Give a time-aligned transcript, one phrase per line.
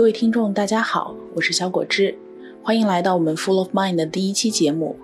[0.00, 2.16] 各位听众，大家好，我是小果汁，
[2.62, 4.96] 欢迎来到我们 Full of Mind 的第一期节目。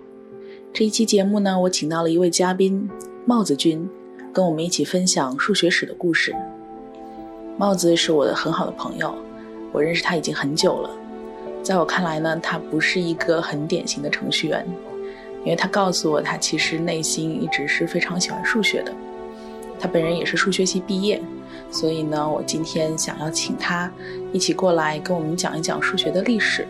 [0.72, 2.88] 这一期节目呢，我请到了一位嘉宾
[3.26, 3.86] 帽子君，
[4.32, 6.34] 跟我们一起分享数学史的故事。
[7.58, 9.14] 帽子是我的很好的朋友，
[9.70, 10.88] 我认识他已经很久了。
[11.62, 14.66] 在我看来呢，他不是一个很典型的程序员，
[15.44, 18.90] 因为他告诉我，他其实内心一直是非常喜欢数学的。
[19.78, 21.22] 他本人也是数学系毕业。
[21.70, 23.92] 所以呢，我今天想要请他
[24.32, 26.66] 一起过来跟我们讲一讲数学的历史。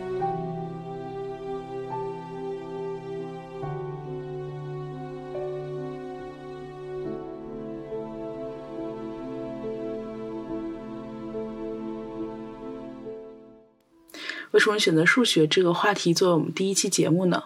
[14.51, 17.43] 为什么选择数学这个话题作为我们第一期节目呢？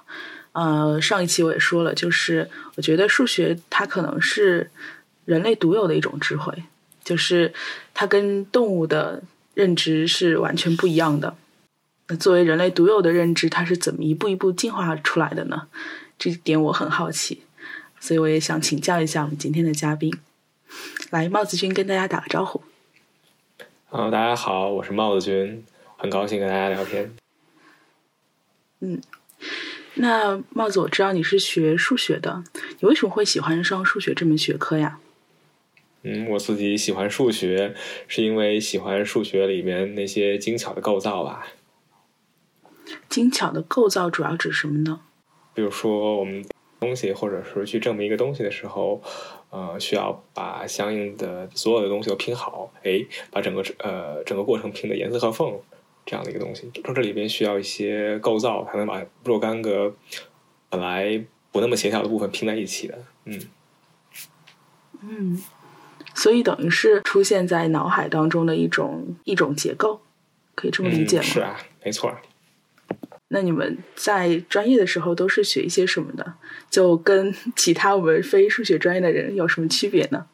[0.54, 4.72] 呃，上一期我也说了，就是我觉得数学它可能是
[5.26, 6.64] 人类独有的一种智慧。
[7.04, 7.52] 就是
[7.96, 9.24] 它跟动物的
[9.56, 11.36] 认知是完全不一样的。
[12.08, 15.68] 那作为人类独有的认知，它是怎么一步一步进化出来的呢？
[16.20, 17.42] 这点我很好奇，
[18.00, 20.14] 所以我也想请教一下我们今天的嘉宾。
[21.10, 22.62] 来，帽子君跟大家打个招呼。
[23.90, 25.66] Hello，大家好，我是帽子君，
[25.98, 27.14] 很高兴跟大家聊天。
[28.82, 29.02] 嗯，
[29.96, 32.44] 那帽子，我知道你是学数学的，
[32.80, 35.00] 你为什么会喜欢上数学这门学科呀？
[36.04, 37.76] 嗯，我自己喜欢数学，
[38.08, 41.48] 是因为喜欢数学里面那些精巧的构造吧。
[43.08, 45.02] 精巧的构造主要指什么呢？
[45.54, 46.44] 比如说，我们
[46.80, 49.02] 东西或者是去证明一个东西的时候，
[49.50, 55.60] 呃，需要把相应的所有的东西都拼好，哎，把整个呃整个过程拼的严丝合缝，
[56.06, 59.94] 这样的一个东西，这里边需要一些构造，才能把若干个
[60.70, 62.98] 本来不那么协调的部分拼在一起的。
[63.26, 63.40] 嗯。
[65.04, 65.44] 嗯。
[66.22, 70.02] 所以等于是出现在脑海当中的一种一种结构，
[70.54, 71.24] 可以这么理解吗？
[71.24, 72.16] 是啊，没错。
[73.30, 76.36] 那你们在专业的时候都是学一些什么的？
[76.70, 80.28] 就跟其他我们非数学专业的人有什么区别呢？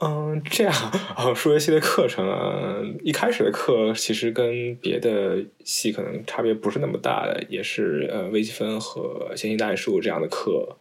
[0.00, 0.74] 嗯，这样
[1.14, 10.76] 啊，数学系的课程啊，一开始的课其实跟别的系可能差别不是那么大的，也是呃微积分和线性代数这样的课。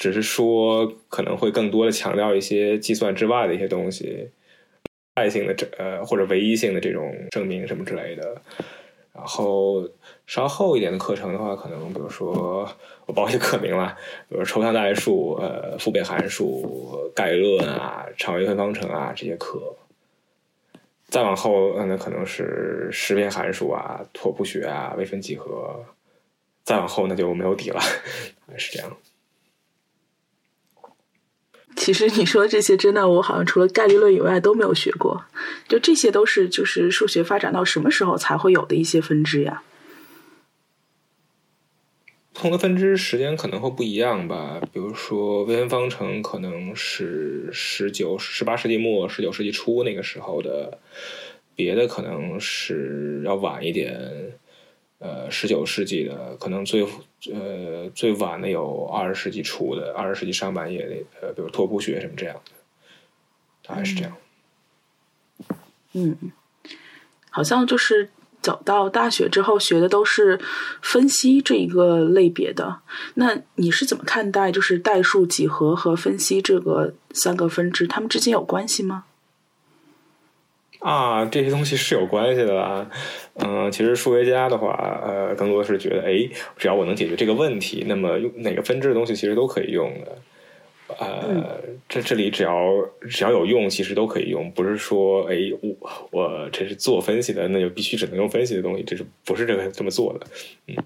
[0.00, 4.30] 只是说可能会更多的强调一些计算之外的一些东西，
[5.12, 8.40] 爱性的这呃或者唯一性的这种证明什么之类的。
[9.12, 9.86] 然后
[10.26, 12.66] 稍后一点的课程的话，可能比如说
[13.04, 13.94] 我报一些课名了，
[14.30, 19.76] 比如抽象代数、呃复变函数、概论啊、常微分方程啊这些课。
[21.08, 25.84] 再往后，那可能是识变函数啊、拓扑学啊、微分几何。
[26.64, 27.80] 再往后那就没有底了，
[28.56, 28.96] 是这样。
[31.76, 35.24] 其实你说这些真的，我好像除了概率论以外都没有学过。
[35.66, 39.62] 就这些都是就是数学发展到什么时候才会有的一些分支呀？
[42.32, 44.60] 不同的分支时间可能会不一样吧。
[44.72, 50.78] 比如说微分方程可能是十九、十八世纪末、十九世纪初那个时候的，
[51.54, 54.38] 别的可能是要晚一点。
[55.00, 56.86] 呃，十九世纪的可能最
[57.32, 62.52] 呃最晚的有二十世纪初的，二十世纪上半叶的，呃，比如拓扑学什么这样的，
[63.66, 64.12] 大概是这样。
[65.94, 66.16] 嗯，
[67.30, 68.10] 好像就是
[68.42, 70.38] 走到大学之后学的都是
[70.82, 72.80] 分析这一个类别的。
[73.14, 79.06] 那你是怎么看待就是代数、几何和分析这个三个分支，它们之间有关系吗？
[80.80, 82.90] 啊，这些东西是有关系的啦。
[83.34, 84.72] 嗯，其实数学家的话，
[85.06, 90.18] 呃，更多是觉得，哎，只要我能解决这个问题，那么用哪个分支的东西其实都可以用的。
[90.98, 92.54] 呃，这这里只要
[93.08, 100.26] 只要有用，其实都可以用，不是说，哎，我我这是做分析的，那就必须只能用分析的东西，这是不是这个这么做的？
[100.66, 100.76] 嗯。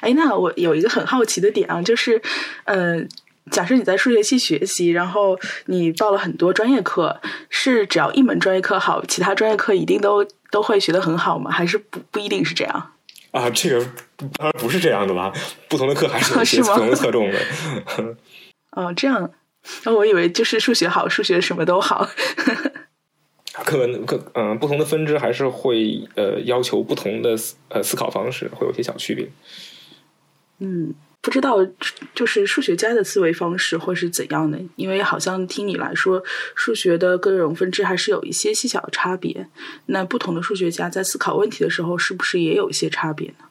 [0.00, 2.20] 哎，那我有一个很好奇的点啊，就是，
[2.64, 3.06] 呃。
[3.50, 11.50] 假设你在数学系学习，然后你报了很多专业课，是只要一门专业课好，其他专业课一定都都会学得很好吗？
[11.50, 12.92] 还是不不一定是这样？
[13.32, 13.84] 啊，这个
[14.38, 15.32] 当然不是这样的啦？
[15.68, 17.38] 不同的课还是有些 不同的侧重的。
[18.72, 19.30] 哦，这样，
[19.84, 22.08] 那我以为就是数学好，数学什么都好。
[23.64, 29.28] 课课嗯，不同的分支还是会呃要求不同的思呃思考方式，会有些小区别。
[30.58, 30.94] 嗯。
[31.22, 31.58] 不知道，
[32.14, 34.58] 就是数学家的思维方式会是怎样的？
[34.76, 36.22] 因为好像听你来说，
[36.54, 39.46] 数学的各种分支还是有一些细小的差别。
[39.86, 43.44] 那不同的数学家在思考问题的时候，是不是也有一些差别呢？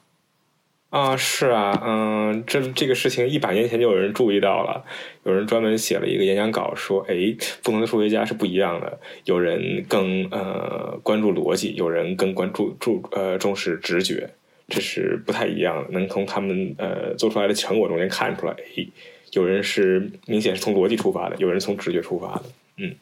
[0.90, 4.84] 啊，是啊，嗯，这这个事情一百年前就有人注意到了，
[5.24, 7.16] 有人专门写了一个演讲稿，说，哎，
[7.62, 14.32] 不同的数学家是不一样的，有人更呃关注逻辑，有人更关注注呃重视直觉，
[14.70, 18.88] 这是不太一样的，能从他们呃做出来的成果中间看出来，哎，
[19.34, 22.44] 有人是明显是从逻辑出发的，有人从直觉出发的，
[22.78, 22.96] 嗯。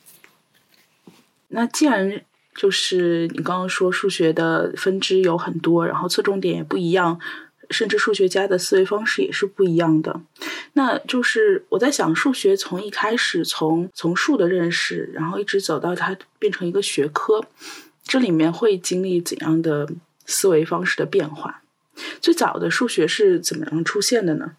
[1.50, 2.22] 那既然
[2.56, 7.20] 就是你刚刚说数学的分支有很多，然后侧重点也不一样。
[7.70, 10.22] 甚至数学家的思维方式也是不一样的。
[10.72, 17.46] 那就是我在想，数学从一开始从从数的认识，然后一直走到它变成一个学科，
[18.06, 19.86] 这里面会经历怎样的
[20.28, 21.64] 思维方式的变化？
[22.22, 24.58] 最早的数学是怎么样出现的呢？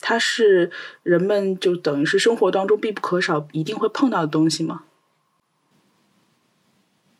[0.00, 0.72] 它是
[1.04, 4.82] 人们就等于是生活当中必不可少、一定会碰到的东西吗？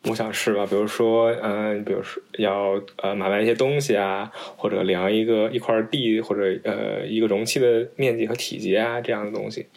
[0.05, 9.67] 我想是吧，比如说，嗯，比如说要呃买卖一些东西啊，或者量一个一块地或者呃一个容器的面积和体积啊，这样的东西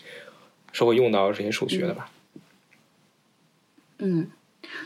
[0.73, 2.11] 是会用到这些数学的吧？
[3.99, 4.31] 嗯，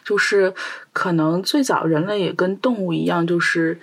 [0.05, 0.55] 就是
[0.93, 3.81] 可能最早人类也跟动物一样，就是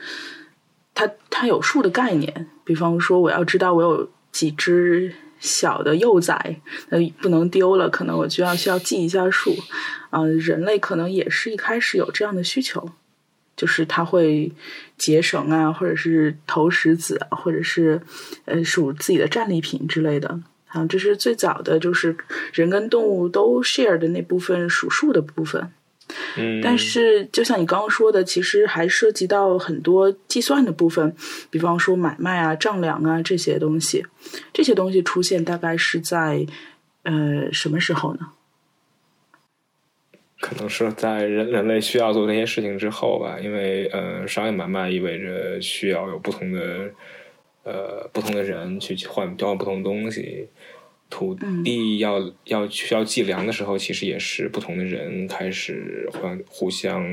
[0.93, 5.13] 它它有数的概念，比方说我要知道我有几只。
[5.37, 9.53] 小的幼崽，呃，不能丢了，可能我就要需要记一下数。
[10.09, 12.89] 啊，人类可能也是一开始有这样的需求，
[13.55, 14.51] 就是他会
[14.97, 18.01] 结绳啊，或者是投石子，或者是
[18.45, 20.39] 呃数自己的战利品之类的。
[20.67, 22.15] 啊，这是最早的就是
[22.53, 25.71] 人跟动物都 share 的那部分数数的部分。
[26.37, 31.15] 嗯，但是就像你刚刚说的，其实还涉及到很多计算的部分，
[31.49, 34.05] 比方说买卖啊、丈量啊这些东西。
[34.53, 36.45] 这些东西出现大概是在
[37.03, 38.31] 呃什么时候呢？
[40.41, 46.91] 可能是在人人类需要做这些事情之后吧，因为呃，商业买卖意味着需要有不同的
[47.63, 50.47] 呃不同的人去换交换不同的东西。
[51.09, 57.03] 土地要要需要计量的时候，其实也是不同的人开始互互相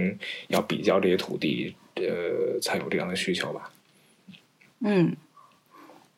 [0.49, 3.71] 要比较这些土地，呃，才有这样的需求吧。
[4.81, 5.15] 嗯，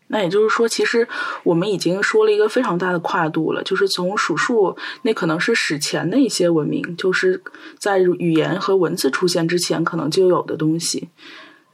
[0.06, 1.06] 那也就是说，其实
[1.42, 7.42] 我们已经说了一个非常大的跨度了，就是从数数，那可能是史前的一些文明，就是
[7.78, 11.08] 在语言和文字出现之前可能就有的东西。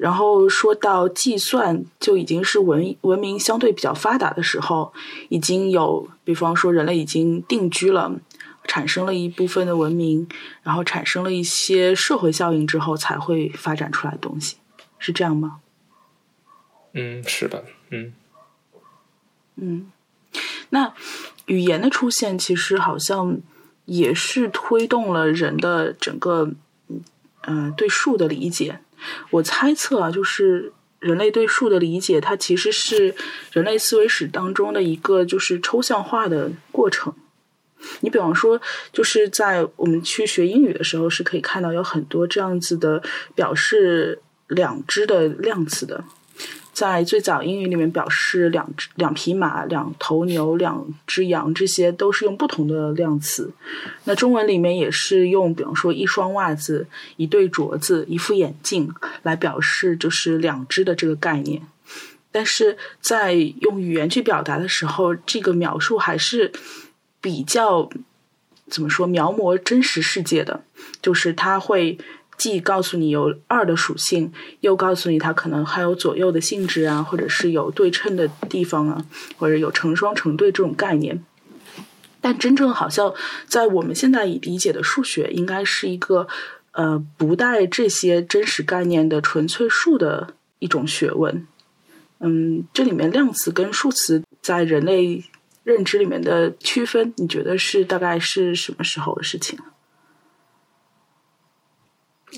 [0.01, 4.95] 然后说到计算，就已经是文文明相对比较发达的时候，
[5.29, 8.11] 已经有，比方说人类已经定居了，
[8.65, 10.27] 产生了一部分的文明，
[10.63, 14.57] 然后产生了一些社会效应之后，才会发展出来的东西，
[14.99, 15.61] 是这样吗？
[16.95, 18.15] 嗯，是的，嗯，
[19.57, 19.93] 嗯，
[20.71, 20.95] 那
[21.45, 23.39] 语言的出现，其实好像
[23.85, 26.53] 也是推动了人的整个，
[27.43, 28.81] 嗯，对数的理解。
[29.31, 33.15] 我猜测啊，就是人类对数的理解，它其实是
[33.53, 37.15] 人类思维史当中的一个就是抽象化的过程。
[38.01, 38.61] 你比方说，
[38.93, 43.03] 就是在我们去学英语的时候，是可以看到有很多这样子的
[43.35, 46.05] 表示两只的量词的。
[46.73, 53.53] 在最早英语里面，表示两只两匹马、两头牛、两只羊，这些都是用不同的量词。
[54.05, 56.87] 那中文里面也是用，比方说一双袜子、
[57.17, 61.61] 一对镯子、一副眼镜来表示就是两只的这个概念。
[62.33, 66.53] 但是在用语言去表达的时候，这个描述还是
[67.21, 67.91] 比较
[68.69, 70.63] 怎么说描摹真实世界的，
[71.03, 71.99] 就是它会。
[72.41, 79.05] 既告诉你有二的属性，又告诉你它可能还有左右的性质啊，或者是有对称的地方啊，
[79.37, 81.23] 或者有成双成对这种概念。
[82.23, 83.13] 但真正好像
[83.47, 86.27] 在我们现在已理解的数学，应该是一个
[86.73, 91.47] 呃不带这些真实概念的纯粹数的一种学问。
[92.21, 95.23] 嗯，这里面量词跟数词在人类
[95.63, 99.59] 认知里面的区分，你觉得是大概是什么时候的事情？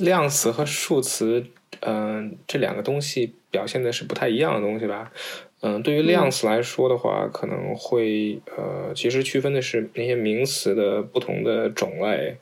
[0.00, 1.44] 量词和数词，
[1.80, 5.12] 嗯，这两个东西表现的是不太一样的东西吧？
[5.60, 12.36] 嗯，对于量词来说的话，可能会呃，其实区分的是那些名词的不同的种类。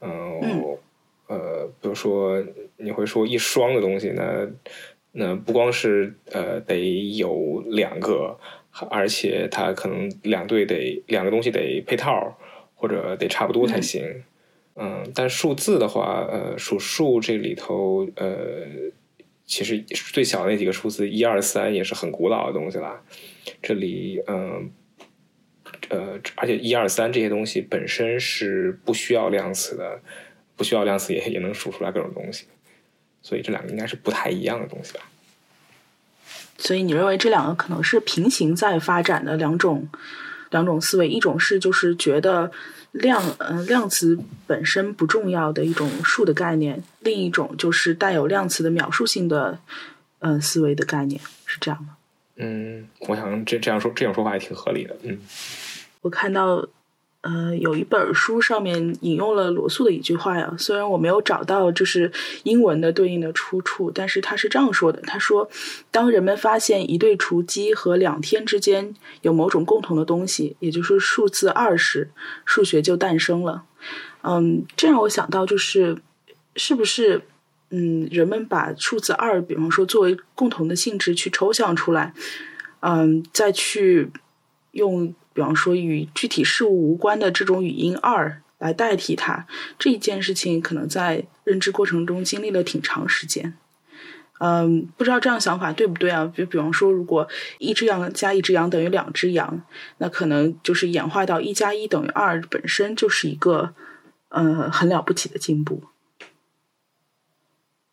[0.00, 0.40] 嗯，
[1.28, 2.42] 呃，比如说
[2.76, 4.48] 你会说一双的东西，那
[5.12, 6.76] 那不光是呃得
[7.16, 8.36] 有两个，
[8.90, 12.36] 而且它可能两对得两个东西得配套，
[12.74, 14.24] 或者得差不多才行。
[14.76, 18.66] 嗯，但数字的话，呃，数数这里头，呃，
[19.46, 23.00] 其实最小那几个数字一二三也是很古老的东西啦。
[23.62, 24.70] 这里，嗯，
[25.88, 30.00] 呃，而且一二三这些东西本身是不需要量词的，
[30.56, 32.44] 不需要量词也也能数出来各种东西，
[33.22, 35.00] 所以这两个应该是不太一样的东西吧。
[36.58, 39.88] 所以你认为这两个可能是平行在发展的两种
[40.50, 42.50] 两种思维，一种是就是觉得
[42.96, 49.58] 量嗯、呃、量词本身不重要的一种数的概念，另一种就是带有量词的描述性的
[50.18, 51.96] 呃思维的概念，是这样吗？
[52.36, 54.96] 嗯，我想这这样说这种说法也挺合理的。
[55.02, 55.18] 嗯，
[56.02, 56.66] 我看到。
[57.26, 62.12] 呃，有一本书上面引用了罗素的一句话呀，虽然我没有找到就是
[62.44, 65.50] 英文的对应的出处，但是他是这样说的：他说，
[65.90, 72.12] 当人们发现一对雏鸡和两天之间有某种共同的东西，也就是数字二时，
[72.44, 73.64] 数学就诞生了。
[74.22, 75.98] 嗯，这让我想到就是，
[76.54, 77.22] 是不是
[77.70, 82.14] 嗯，人们把数字二，比方说作为共同的性质去抽象出来，
[82.78, 84.12] 嗯，再去
[84.70, 85.12] 用。
[85.36, 89.46] 比方说，与具体事物无关的这种语音二来代替它，
[89.78, 93.52] 这一件事情可能在认知过程中经历了挺长时间。
[94.38, 96.32] 嗯，不知道这样想法对不对啊？
[96.34, 97.28] 就比方说，如果
[97.58, 99.60] 一只羊加一只羊等于两只羊，
[99.98, 103.74] 那可能就是演化到一加一等于二，本身就是一个
[104.30, 105.82] 呃很了不起的进步。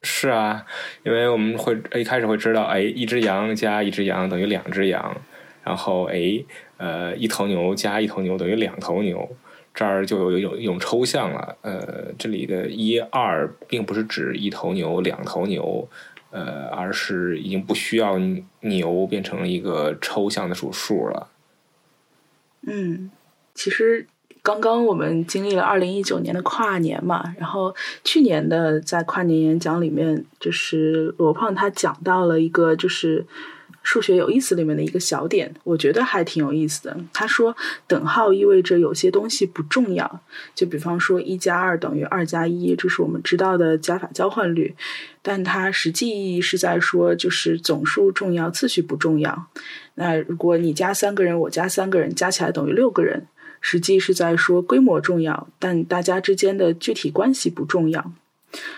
[0.01, 0.65] 是啊，
[1.03, 5.21] 因为我们会一开始会知道，哎，一只羊加一只羊等于两只羊，
[5.63, 6.43] 然后哎。
[6.75, 9.25] 呃，一头牛加一头牛等于两头牛，
[9.73, 11.55] 这儿就有一种一种抽象了。
[11.61, 15.87] 呃，这里的一二并不是指一头牛、两头牛，
[16.31, 18.19] 呃，而是已经不需要
[18.61, 21.29] 牛变成了一个抽象的数数了。
[22.67, 23.09] 嗯，
[23.55, 24.05] 其实
[24.41, 33.25] 刚刚我们经历了二零一九年的跨年嘛，然后去年的在跨年演讲里面，就是罗胖他讲到了一个就是。
[33.83, 36.97] 数学有意思里面的一个小点，我觉得还挺有意思的。
[37.11, 40.21] 他说，等号意味着有些东西不重要，
[40.55, 44.73] 就比方说一加二等于二加一，这是我们知道的加法交换律。
[45.21, 49.47] 但它实际意义是在说，就是总数重要，次序不重要。
[49.95, 53.27] 那如果你加三个人，我加三个人，加起来等于六个人，
[53.59, 58.13] 实际是在说规模重要，但大家之间的具体关系不重要。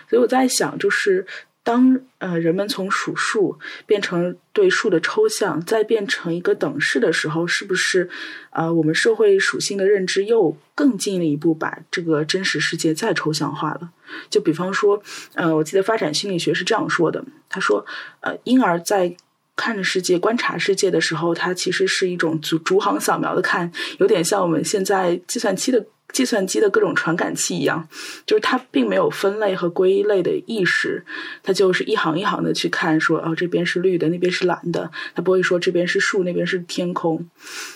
[0.09, 1.27] 所以我在想，就是。
[1.65, 3.57] 当呃人们从数数
[3.88, 8.07] 变成对数的抽象，再变成一个等式的时候，是不是
[8.51, 13.89] 呃我们社会属性的认知又更进了一步，把这个真实世界再抽象化了？
[14.29, 15.01] 就比方说，
[15.34, 17.84] 呃，我记得发展心理学是这样说的，他说，
[18.19, 19.17] 呃，婴儿在
[19.55, 25.88] 看着世界、观察世界的时候，它其实是一种逐逐行扫描的看，有点像我们现在计算机的。
[26.15, 27.89] 计算机的各种传感器一样，
[28.25, 31.03] 就是它并没有分类和归类的意识，
[31.43, 37.29] 它就是一行一行的去看，说哦这边是绿的，那边是蓝的，它不会说这边是树，那边是天空。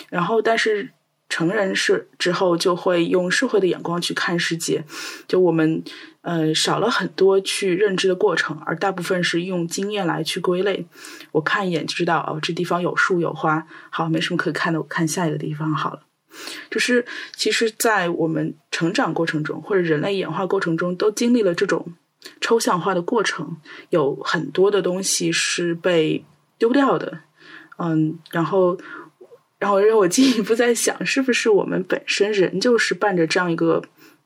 [0.08, 0.92] 然后，但是
[1.28, 4.86] 成人是之后就会用社会的眼光去看世界，
[5.28, 5.84] 就我们
[6.22, 10.86] 呃少了很多去认知的过程，而大部分是用经验来去归类。
[11.34, 16.04] 我看一眼就知道哦这地方有树有花，好没什么可看的，我看下一个地方好了。
[16.70, 17.06] 就是
[17.36, 21.94] 其实，在我们成长过程中，或者人类演化过程中，都经历了这种
[22.42, 23.58] 抽象化的过程，
[23.90, 26.24] 有很多的东西是被
[26.58, 27.20] 丢掉的。
[27.78, 28.78] 嗯，然后，
[29.58, 33.82] 然后让我进一步在想，是不是我们本身人就是伴着这样一个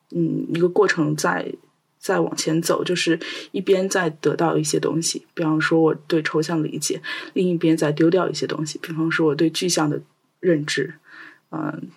[0.09, 1.53] 嗯一个过程在
[1.99, 3.19] 在往前走，就是
[3.51, 6.99] 一边在得到一些东西，比方说我对抽象理解，
[7.33, 10.01] 另一边在丢掉一些东西，比方说我对具象的
[10.39, 10.95] 认知。
[11.51, 11.89] 嗯，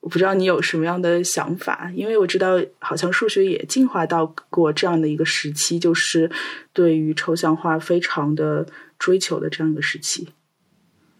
[0.00, 6.30] 我不知道你有什么样的想法，因为我知道好像数学也进化到过这样的一个时期，就是
[6.72, 8.66] 对于抽象化非常的
[8.98, 10.28] 追求的这样一个时期。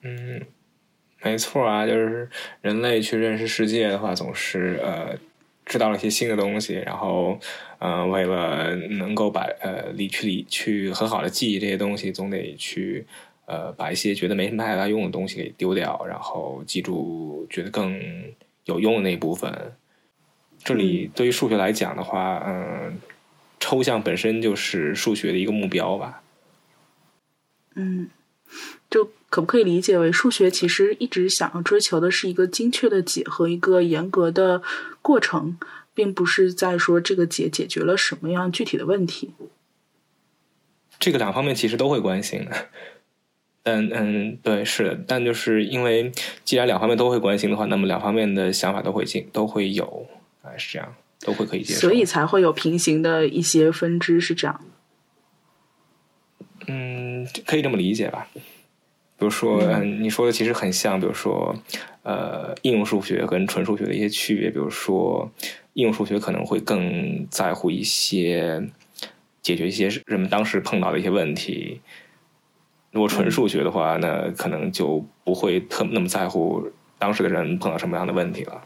[0.02, 0.40] 嗯，
[1.22, 2.28] 没错啊，就是
[2.62, 5.14] 人类去认识世界的话，总是呃
[5.66, 7.38] 知道了一些新的东西，然后
[7.78, 13.06] 呃为了能够把呃理去理去很好的记忆这些东西，总得去。
[13.46, 18.00] 呃，把一些觉得没什么太大用的东西给丢掉，然后记住觉得更
[18.64, 19.76] 有用的那一部分。
[20.62, 22.98] 这里对于数学来讲的话，嗯，
[23.58, 26.22] 抽象本身就是数学的一个目标吧。
[27.74, 28.10] 嗯，
[28.90, 34.62] 就可不可以理解为数学其实一直想要追求的是一个精确的解和一个严格的
[35.00, 35.56] 过程，
[35.94, 39.32] 并不是在说这个解解决了什么样具体的问题。
[40.98, 42.68] 这个两方面其实都会关心的。
[43.64, 46.10] 嗯嗯，对，是的，但就是因为
[46.44, 50.06] 既然两方面都会关心的话，那么两方面的想法都会进，都会有，
[50.42, 54.60] 哎，是这样，都会可以接受，所以才会有平行的一些分支，是这样。
[56.66, 58.28] 嗯，可以这么理解吧？
[58.34, 61.54] 比如说，嗯，你说的其实很像，比如说，
[62.02, 65.30] 呃，应用数学跟纯数学的一些区别，比如说，
[65.74, 68.66] 应用数学可能会更在乎一些
[69.42, 71.82] 解决一些人们当时碰到的一些问题。
[72.92, 78.62] 如果纯数学的话，那可能就不会特那么在乎当时的人碰到什么样的问题了。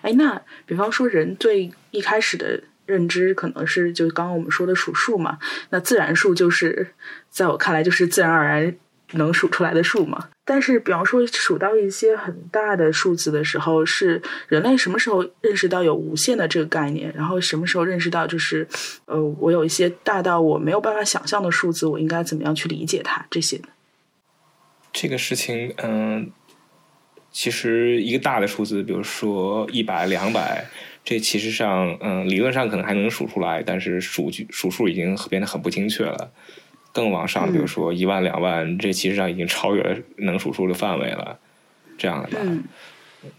[0.00, 5.38] 哎，那比方说人最一开始的认知可能是就刚刚我们说的数数嘛，
[5.70, 6.94] 那自然数就是
[7.30, 8.74] 在我看来就是自然而然
[9.12, 10.28] 能数出来的数嘛。
[10.44, 17.12] 但是比方说数到一些很大的数字的时候，是人类什么时候认识到有无限的这个概念？
[17.16, 18.66] 然后什么时候认识到就是
[19.06, 23.24] 呃，我有一些大到我没有办法想象的数字，我应该怎么样去理解它？
[23.30, 23.60] 这些
[24.92, 26.30] 这个事情，嗯。
[27.34, 30.66] 其实一个大的数字，比如说一百、两百，
[31.02, 36.30] 这其实上，嗯，理论上可能还能数出来，但是数据数数已经变得很不精确了。
[36.92, 41.38] 更往上，比如说一万、两万，这其实上已经超越了能数出的范围了。
[41.98, 42.38] 这样的吧，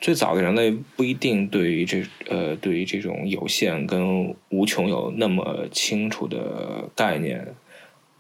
[0.01, 7.53] 最早的人类不一定对于这呃，对于这种有限跟无穷有那么清楚的概念。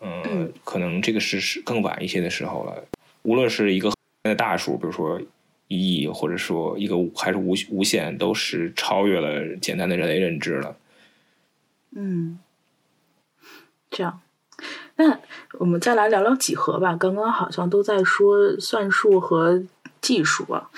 [0.01, 2.85] 嗯，可能这个是是更晚一些的时候了。
[3.23, 3.91] 无论是一个
[4.37, 5.21] 大数，比如说。
[5.69, 10.77] 一亿，或者说一个还是无无限，都是超越了简单的人类认知了。
[11.95, 12.37] 嗯，
[13.89, 14.21] 这样，
[14.97, 15.19] 那
[15.59, 16.95] 我们再来聊聊几何吧。
[16.95, 19.63] 刚刚好像都在说算术和
[20.01, 20.69] 技术啊，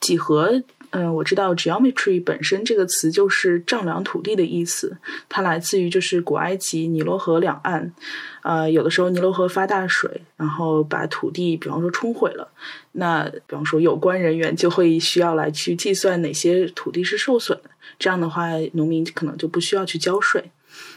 [0.00, 0.62] 几何。
[0.94, 7.94] 嗯，我知道 geometry 本身这个词就是丈量土地的意思，它来自于就是古埃及尼罗河两岸，
[8.42, 12.46] 呃，有的时候尼罗河发大水，然后把土地，比方说冲毁了，
[12.92, 20.50] 那比方说有关人员就会需要来去计算哪些土地是受损的，这样的话，农民可能就不需要去交税。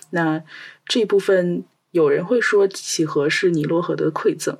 [0.10, 0.44] 那
[0.86, 1.64] 这部分
[1.96, 4.58] 有人会说几何是尼罗河的馈赠，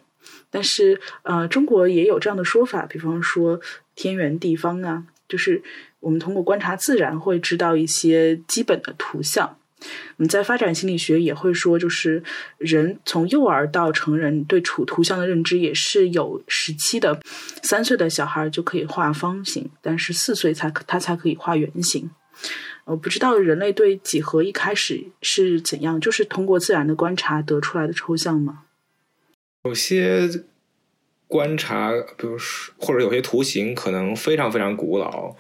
[0.50, 3.60] 但是呃，中国也有这样的说法，比方说
[3.94, 5.04] 天圆地方啊。
[5.28, 5.62] 就是
[6.00, 9.58] 我们通过观察自然会知道一些基本的图像。
[9.82, 12.24] 我们在发展心理学也会说，就是
[12.58, 17.20] 人从幼儿到成人对图图像的认知也是有时期的。
[17.64, 22.10] 三岁的小孩就可以画方形，但是四岁才他才可以画圆形。
[22.86, 28.64] 我不知道人类对几何一开始是怎样，就是通过自然的观察得出来的抽象吗？
[29.64, 30.30] 有些。
[31.28, 35.36] 观察，比如说或者有些图形可能非常非常古老，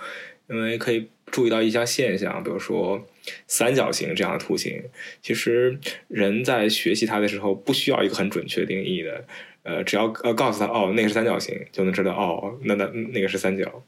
[0.50, 3.08] 因为可以注意到一些现象，比如说
[3.46, 4.84] 三角形这样的图形，
[5.22, 9.24] 其实人在学习它的时候不需要一个很准确定义的，
[9.62, 13.84] 呃，只要呃告诉他哦，那个是三角形，就能知道哦，那那那个是三角，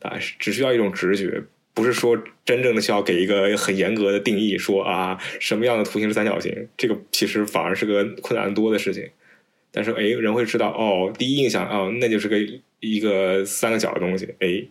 [0.00, 1.44] 啊，只需要一种直觉，
[1.76, 9.10] 不是说真正的需要给一个很严格的定义，说啊什么样的图形是三角形，这个其实反而是个困难多的事情。
[9.70, 12.38] 但是，哎，人会知道哦，第一印象哦，那就是个
[12.80, 14.64] 一个三个角的东西，哎，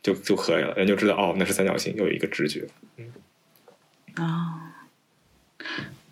[0.00, 3.12] 就就可以了，人就知道哦，那是三角形，有一个直觉，嗯，
[4.14, 4.86] 啊，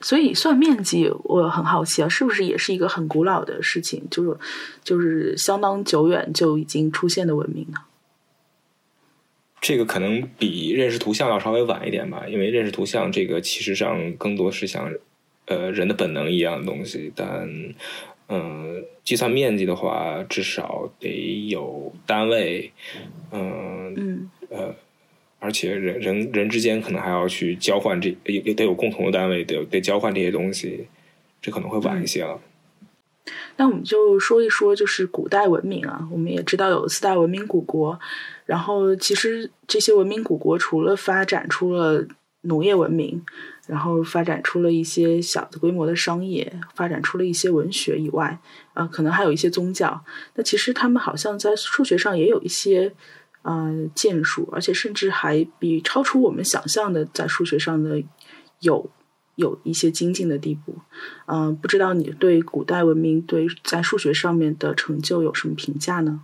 [0.01, 4.03] 所以算面积，我很好奇啊，是不是也是一个很古老的事情？
[4.11, 4.37] 就是
[4.83, 7.79] 就是相当久远就已经出现的文明呢？
[9.61, 14.93] 这个可能比认识图像要稍微晚一点吧，因为认识图像这个其实上更多是像。
[15.51, 17.49] 呃，人的本能一样的东西，但
[18.29, 22.71] 嗯，计算面积的话，至少得有单位，
[23.33, 24.75] 嗯嗯呃，
[25.39, 30.87] 而且人人人之间可能还要去交换这也也得有共同的单位，得得交换这些东西，
[31.41, 32.39] 这可能会晚一些了。
[33.57, 37.99] 那我们就说一说，就是古代文明啊，我们也知道有四大文明古国，
[38.49, 42.07] 然后其实这些文明古国除了发展出了
[42.41, 43.23] 农业文明。
[43.69, 48.41] 然后发展出了一些小的规模的商业，发展出了一些文学以外，
[48.73, 50.03] 呃，可能还有一些宗教。
[50.37, 52.95] 那其实他们好像在数学上也有一些
[53.43, 58.03] 呃建树，而且甚至还比超出我们想象的在数学上的
[58.61, 58.91] 有
[59.35, 60.75] 有一些精进的地步。
[61.27, 66.23] 嗯，不知道你对古代文明对在数学上面的成就有什么评价呢？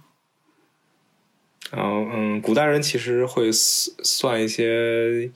[1.74, 5.30] 然后，嗯，古代人其实会算一些。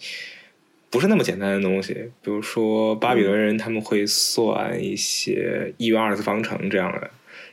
[0.91, 7.11] 不是那么简单的东西，比如说巴比伦人他们会算一些一元二次方程这样的，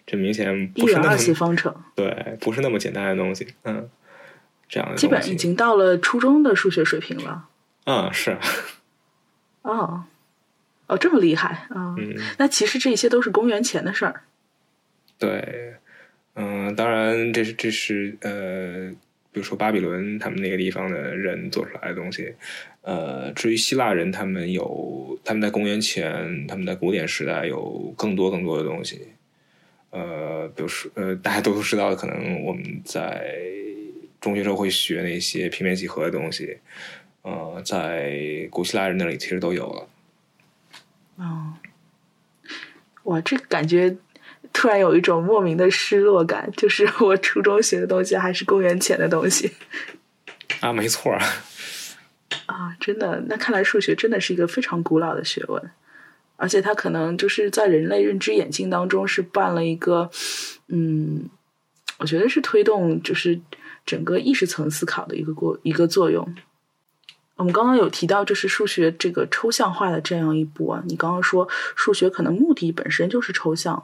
[0.08, 3.89] 这明显不是那么二次方程，对，不是那么简单的东西，嗯，
[4.69, 7.50] 这样的基本已经到了初中的数学水平了，
[7.84, 8.38] 嗯，是，
[9.63, 10.06] 哦，
[10.88, 14.21] 哦，这么厉害啊，嗯，那其实这些都是公元前的事儿，
[15.19, 15.76] 对，
[16.36, 18.95] 嗯，当然这是这是呃。
[19.32, 22.34] 比如说巴比伦他们那个地方的人做出来的东西，
[22.84, 29.10] 呃，至于希腊人，他们有他们在公元前，他们在古典时代有更多更多的东西，
[29.89, 33.36] 呃，比如说呃，大家都知道，可能我们在
[34.21, 36.58] 中学时候会学那些平面几何的东西，
[37.24, 39.89] 呃，在古希腊人那里其实都有了。
[41.17, 41.54] 哦，
[43.04, 43.98] 哇，这感觉
[44.57, 49.51] 突然有一种莫名的失落感， 就是我初中学的东西还是公元前的东西。
[50.61, 51.21] 啊，没错啊。
[52.47, 55.61] 啊，真的，那看来数学真的是一个非常古老的学问，
[56.37, 60.09] 而且它可能就是在人类认知眼镜当中是扮了一个，
[60.69, 61.29] 嗯，
[61.97, 63.39] 我觉得是推动就是
[63.85, 66.33] 整个意识层思考的一个过一个作用。
[67.36, 70.84] 我们刚刚有提到，就是数学这个抽象化的这样一步啊。
[70.88, 73.84] 你刚刚说数学可能目的本身就是抽象，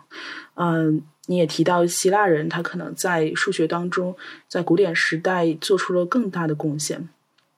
[0.56, 4.16] 嗯，你也提到希腊人他可能在数学当中，
[4.48, 7.10] 在古典时代做出了更大的贡献，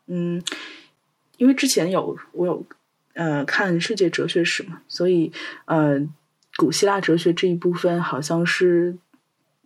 [0.07, 0.43] 嗯。
[1.37, 2.63] 因为之前有我有
[3.15, 5.31] 呃看世界哲学史嘛，所以
[5.65, 5.99] 呃
[6.55, 8.95] 古希腊哲学这一部分好像是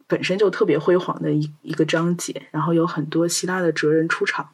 [0.07, 4.49] 本身就特别辉煌的一一个章节，然后有很多希腊的哲人出场，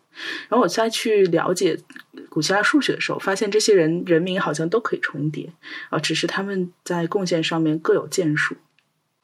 [0.49, 1.79] 然后我再去了解
[2.29, 5.53] 古希腊数学的时候，发现这些人人名好像都可以重叠
[5.89, 8.55] 啊，只是他们在贡献上面各有建树。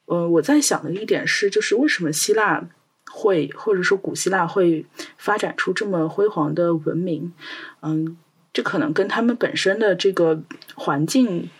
[0.06, 2.68] 呃，我在想的一点是，就是为什么希腊？
[3.12, 4.86] 会或者说古希腊会
[5.18, 7.32] 发展出这么辉煌的文明，
[7.82, 8.16] 嗯，
[8.52, 10.40] 这可能跟他们本身的这个
[10.76, 11.50] 环境，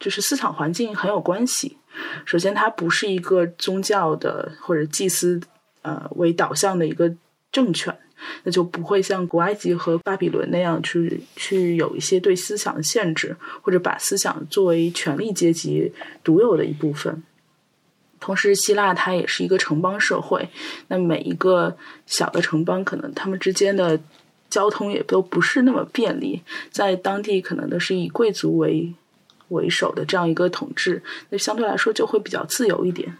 [0.00, 1.77] 就是思想环境很有关系。
[2.24, 5.40] 首先，它不是一个宗教的或者祭司
[5.82, 7.14] 呃为导向的一个
[7.50, 7.96] 政权，
[8.44, 17.22] 那就不会像古埃及和巴比伦那样去去有一些对思想的限制，或者把思想作为权力阶级独有的一部分。
[18.20, 20.48] 同时，希腊它也是一个城邦社会，
[20.88, 24.00] 那每一个小的城邦，可能他们之间的
[24.50, 28.92] 交通也都不是那么便利，在当地可能都是以贵族为
[29.48, 33.16] 为首的这样一个统治，那相对来说就会比较自由一点。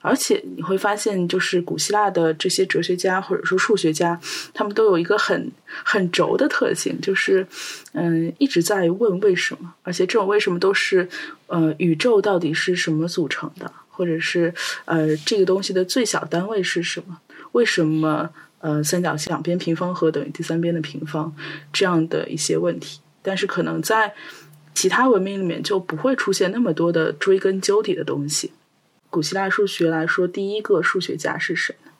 [0.00, 4.20] 而且你会发现，就是古希腊的这些哲学家或者说数学家，
[4.52, 5.50] 他们都有一个很
[5.84, 7.46] 很轴的特性，就是
[7.92, 11.08] 嗯一直在问为什么，而且这种为什么都是
[11.46, 13.70] 呃宇宙到底是什么组成的。
[13.94, 14.52] 或者是
[14.86, 17.20] 呃，这个东西的最小单位是什么？
[17.52, 21.32] 为什么呃，三角形两边平方和等于第三边的平方？
[21.74, 24.14] 这样的一些问题，但是可能在
[24.74, 28.52] 其他文明里面就不会出现那么多的追根究底的东西。
[29.10, 31.92] 古希腊数学来说，第一个数学家是谁呢？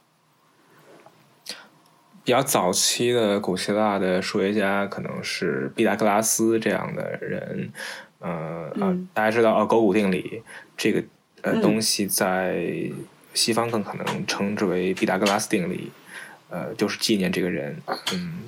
[2.25, 7.73] 比较早期的古希腊的数学家可能是毕达哥拉斯这样的人。
[8.19, 10.43] 呃啊，大家知道啊，勾股定理
[10.77, 11.03] 这个。
[11.45, 12.89] 呃，东西在
[13.35, 15.91] 西方更可能称之为毕达哥拉斯定理，
[16.49, 17.77] 呃，就是纪念这个人。
[18.13, 18.43] 嗯，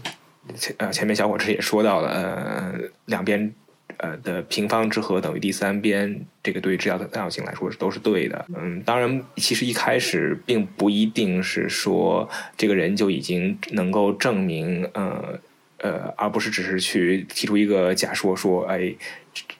[0.54, 2.72] 前呃前面小伙子也说到了，呃，
[3.06, 3.52] 两边
[3.98, 8.44] 呃的平方之和等于第三边，这个对于质量的三角形来说是都是对的。
[8.54, 15.38] 嗯，当然，其实一开始并不一定是说这个人就已经能够证明，呃
[15.78, 18.94] 呃，而不是只是去提出一个假说说，哎。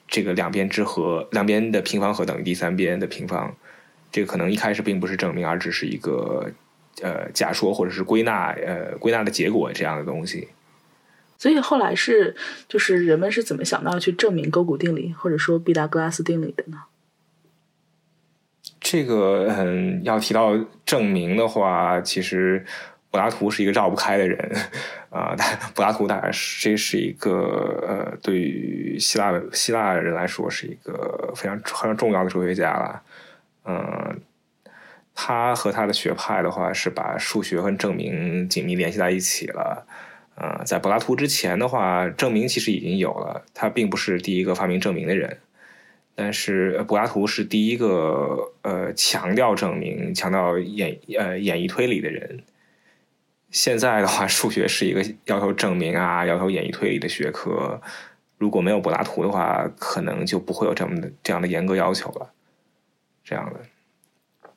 [0.07, 3.53] 这个两边之和，两边的平方和等于第三边的平方，
[4.09, 6.49] 这个可能一开始并不是证明，而只是一个
[7.01, 10.47] 呃假说或者是归纳呃归纳的结果这样的东西。
[11.37, 12.35] 所以后来是
[12.67, 16.83] 就是人们是怎么想到去证明勾股定理或者说毕达哥拉斯定理的呢？
[18.79, 22.65] 这个嗯，要提到证明的话，其实。
[23.11, 24.37] 柏拉图是一个绕不开的人，
[25.09, 25.33] 啊，
[25.73, 27.31] 柏拉图大概这是一个
[27.87, 33.01] 呃，对于希腊希腊人来说是一个非常非常重要的哲学家了。
[33.63, 34.19] 嗯，
[35.13, 39.87] 他和他的学派的话是把数学和证明紧密联系在一起了。
[40.35, 45.39] 啊，在柏拉图之前的话，证明其实已经有了，他并不是第一个发明证明的人，
[46.13, 52.43] 但是柏拉图是第一个呃强调证明、强调演呃演绎推理的人。
[53.49, 57.81] 现在的话，数学是一个要求证明啊、要求演绎推理的学科。
[58.37, 62.33] 如果没有柏拉图的话，可能就不会有这么的这样的严格要求了。
[63.23, 64.49] 这样的，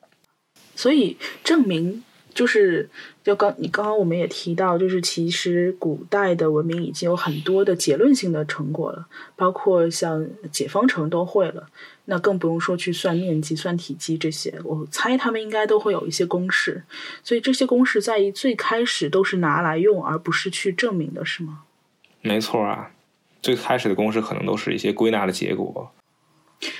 [0.75, 2.03] 所以证明
[2.39, 2.89] 就是，
[3.21, 11.67] 就刚你刚刚我们也提到，就是其实古代的文明已经有很多的结论性的成果了，包括像解方程都会了。
[12.05, 16.81] 那更不用说去算面积、算体积这些，我猜他们应该都会有一些公式，
[17.25, 21.63] 所以这些公式在最开始都是拿来用，而不是去证明的，是吗？
[22.21, 22.91] 没错啊，
[23.41, 25.91] 最开始的公式可能都是一些归纳的结果。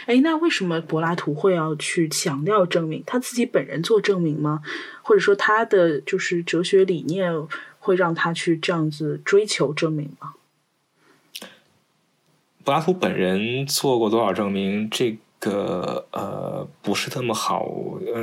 [0.05, 3.01] 哎，那为什么柏拉图会要去强调证明？
[3.05, 4.61] 他自己本人做证明吗？
[5.01, 7.33] 或者说他的就是哲学理念
[7.79, 10.33] 会让他去这样子追求证明吗？
[12.63, 14.89] 柏拉图本人做过多少证明？
[14.89, 17.65] 这个呃不是那么好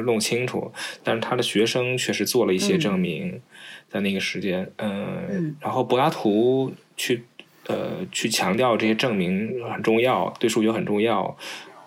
[0.05, 0.71] 弄清楚。
[1.03, 3.41] 但是他的学生确实做了一些证明，
[3.89, 7.25] 在那个时间，嗯，然后柏拉图去
[7.69, 11.37] 呃去强调这些证明很重要，对数学很重要。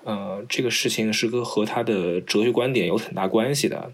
[0.04, 3.92] 呃，这个事情是个和他的哲学观点有很大关系的。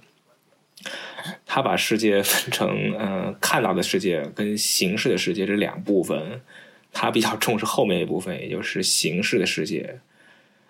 [1.46, 6.42] 他把世界分成嗯看到的世界跟形式的世界这两部分，
[6.94, 10.00] 他比较重视后面一部分，也就是形式的世界。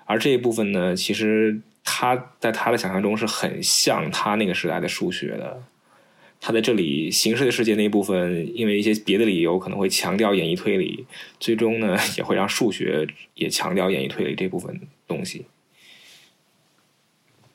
[0.05, 5.61] 而这一部分呢，其实他在他的想象中是很像他那个时代的数学的。
[6.39, 11.05] 他在这里形式的世界那一部分，因为一些别的理由可能会强调演绎推理，
[11.39, 15.45] 最终呢也会让数学也强调演绎推理这部分东西。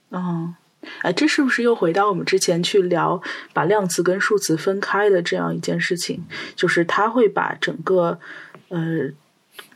[0.09, 0.55] 哦。
[1.03, 6.21] 哎，这是不是又回到我们之前去聊把量词跟数词分开的这样一件事情？
[6.57, 8.19] 就是他会把整个
[8.69, 9.11] 呃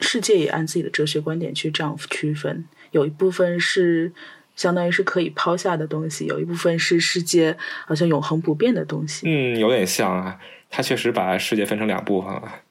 [0.00, 4.14] 世界也按自己的哲学观点去这样区分，有一部分是
[4.56, 9.26] 相当于是可以抛下的东西，有一部分是世界好像永恒不变的东西。
[9.26, 10.40] 嗯，有点像啊，
[10.70, 12.62] 他确实把世界分成两部分了。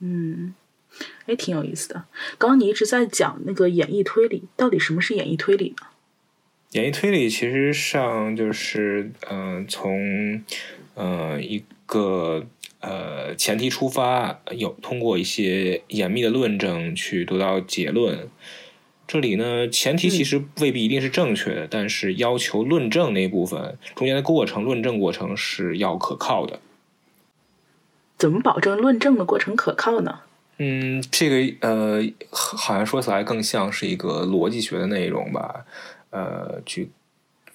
[0.00, 0.54] 嗯，
[1.26, 2.04] 哎，挺有意思的。
[2.38, 5.88] 刚刚你一直在讲那个演绎推理，到底什么是演绎推理呢？
[6.72, 10.42] 演绎推理其实上就是，嗯，从
[10.94, 12.46] 呃一个
[12.80, 18.28] 呃前提出发，有通过一些严密的论证去得到结论。
[19.08, 26.60] 这里呢，前提其实未必一定是正确的，但是要求论证那部分中间的过程，论证过程是要可靠的。
[28.18, 30.20] 怎么保证论证的过程可靠呢？
[30.58, 35.64] 嗯，这个呃，好像说起来更像是一个逻辑学的内容吧。
[36.10, 36.90] 呃，举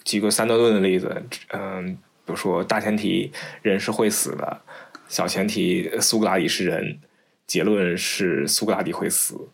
[0.04, 1.94] 举个三段论的例子，嗯，
[2.26, 4.62] 比如说大前提人是会死的，
[5.08, 6.98] 小前提苏格拉底是人，
[7.46, 9.50] 结论是苏格拉底会死，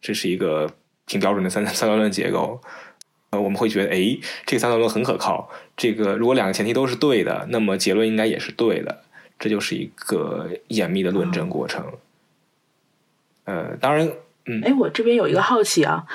[0.00, 0.68] 这是一个
[1.06, 2.60] 挺标准的三三段论结构。
[3.30, 5.50] 呃，我们会觉得，哎，这个三段论很可靠。
[5.76, 9.02] 这个如果两个前提都是对的，那么结论应该也是对的。
[9.38, 11.84] 这就是一个严密的论证过程。
[13.44, 14.10] 呃，当然，
[14.46, 16.06] 嗯，哎，我这边有一个好奇啊，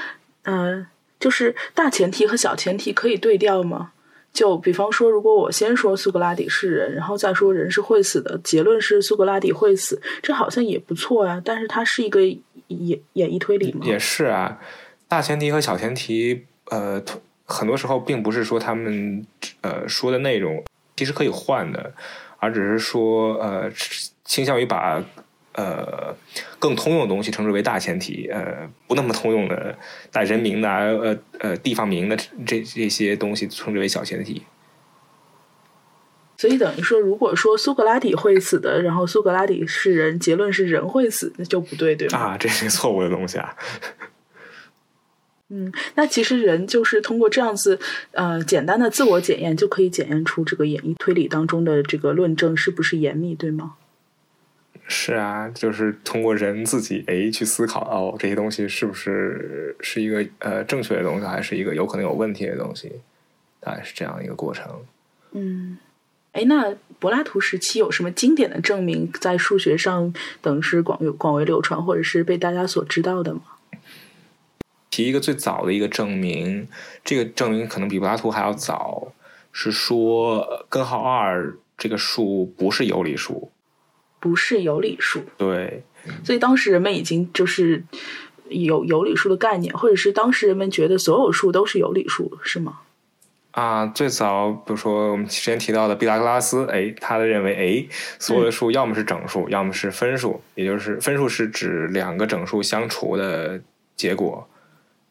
[0.44, 0.88] 嗯。
[1.20, 3.92] 就是大前提和小前提可以对调吗？
[4.32, 11.42] 就比方说，如果我先说苏格拉底是人，然后再说人是会死的，结论是苏格拉底会死，这好像也不错呀。
[11.44, 12.22] 但是它是一个
[12.70, 13.86] 演演绎推理吗？
[13.86, 14.60] 也是啊，
[15.08, 17.04] 大前提和小前提，呃，
[17.46, 19.26] 很多时候并不是说他们
[19.62, 20.64] 呃说的内容
[20.96, 21.94] 其实可以换的，
[22.38, 23.70] 而只是说呃
[24.24, 25.04] 倾向于把。
[25.54, 26.16] 呃，
[26.58, 29.78] 更通用的东西称之为大前提，呃，不那么通用的
[30.10, 34.44] 带人名的，呃呃地方名的这这些东西称之为小前提。
[36.40, 42.18] 所以等于说，如果说苏格拉底会死的，然后苏格拉底是人，结论是人会死，那就不对，对吧？
[42.18, 43.54] 啊，这是错误的东西啊。
[45.50, 47.78] 嗯，那其实人就是通过这样子
[48.14, 53.74] 呃简单的自我检验，就可以检验出这个演绎推理当中的这个论证是不是严密，对吗？
[54.88, 62.94] 是啊，就是通过人自己哎去思考哦，这些东西是不是是一个呃正确的东西，还是一个有可能有问题的东西，
[63.60, 64.66] 大概是这样一个过程。
[65.34, 65.78] 嗯，
[66.40, 73.42] 哎，那柏拉图时期有什么经典的证明在数学上等是广广为流传，或者是被大家所知道的吗？
[74.90, 76.70] 提一个最早的一个证明，
[77.04, 79.12] 这个证明可能比柏拉图还要早，
[79.52, 83.52] 是说根号二这个数不是有理数。
[84.22, 85.84] 不是有理数，对，
[86.26, 87.84] 所以当时人们已经就是
[88.50, 92.80] 有有理数的概念，或者是当时人们觉得所有数都是有理数，是吗？
[93.60, 97.86] 啊，最早比如说我们之前提到的毕达哥拉斯，哎，他的认为，哎，
[98.18, 103.60] 所有的数要么是整数，要么是分数，也就是分数是指两个整数相除的
[103.98, 104.48] 结果，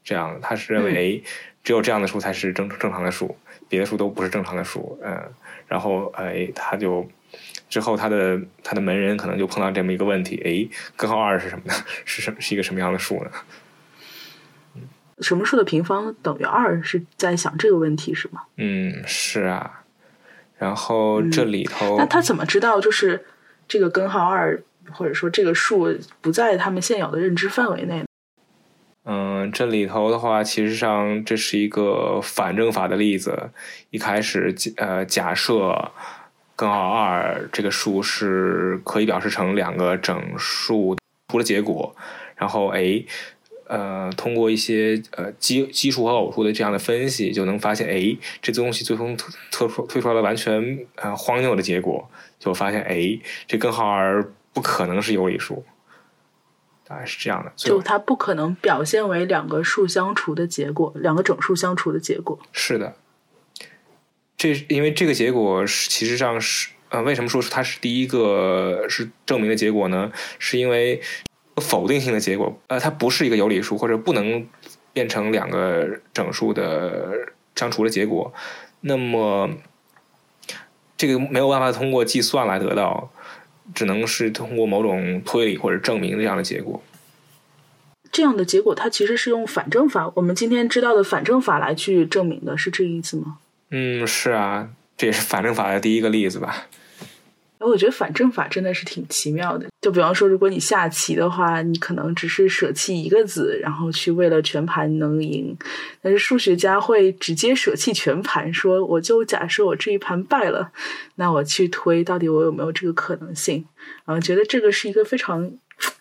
[0.03, 1.31] 这样他是认为，哎，
[1.63, 3.37] 只有这样的数才是正正常的数，
[3.69, 5.23] 别的数都不是正常的数，嗯，
[5.67, 7.07] 然后哎，他就。
[7.69, 11.75] 之后，他的他的门人可能就碰到这么一个问题：哎，根号二是什么呢？
[12.07, 13.31] 是什是一个什么样的数呢？
[15.21, 16.83] 什么数的平方等于二？
[16.83, 18.43] 是在想这个问题是吗？
[18.57, 19.83] 嗯，是啊。
[20.57, 23.25] 然后这里头，那他怎么知道就是
[23.67, 24.61] 这个根号二，
[24.93, 28.05] 或者说这个数不在他们现有的认知范围内？
[29.05, 33.51] 嗯，这里头的话，其实上这是一个反证法的例子。
[33.91, 35.91] 一开始，呃，假设。
[36.59, 40.97] 根号二这个数是可以表示成两个整数
[41.29, 41.95] 除了结果，
[42.35, 43.01] 然后哎，
[43.69, 49.17] 呃，通过一些呃奇奇数和偶数的这样的分析，就能发现哎，这东西最终
[49.51, 55.65] 推出推出来了完全呃荒谬的结果，就发现哎，这根号二不可能是有理数，
[56.87, 62.97] 大概是这样的，就它不可能表现为两个数相除的结果，两个整数相除的结果，是的。
[64.37, 70.11] 这因为这个结果是其实上是呃，为什么说是它是第一个是证明的结果呢？
[70.39, 71.03] 是因为
[71.61, 74.47] 否定性的结果，呃，它不是一个有理数，或者不能
[74.92, 77.12] 变成两个整数的
[77.55, 78.33] 相除的结果，
[78.81, 79.51] 那么
[80.97, 83.11] 这个没有办法通过计算来得到，
[83.75, 86.83] 只能是通过某种推理或者证明这样的结果。
[88.11, 93.38] 这样的结果，它其实是用反证法，我们今天知道的反证法来去证明的，是这个意思吗？
[93.71, 96.68] 嗯，是啊，这也是反证法的第一个例子吧。
[97.61, 99.66] 我觉得反证法真的是挺奇妙的。
[99.81, 105.57] 就比方说，如果你下棋的话，你可能只是舍弃一个子，然后去为了全盘能赢。
[106.01, 110.71] 但是数学家会直接舍弃全盘，说我就假设我这一盘败了，
[111.16, 113.64] 那我去推到底我有没有这个可能性？
[114.05, 115.51] 然后觉得这个是一个非常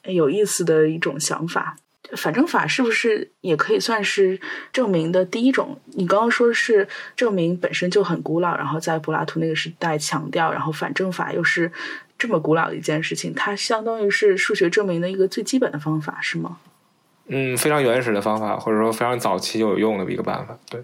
[0.05, 1.77] 有意思的一种想法。
[2.15, 4.39] 反证法是不是也可以算是
[4.71, 5.79] 证明的第一种？
[5.87, 11.71] 你刚刚说是证明本身就很古老，然后在柏拉图那个时代强调，然后反证法又是
[12.17, 16.57] 这么古老的一件事情，它相当于是数学证明的一个最基本的方法，是吗？
[17.27, 20.57] 嗯，非常原始的方法，或者说非常早期就有用的一个办法。
[20.69, 20.81] 对，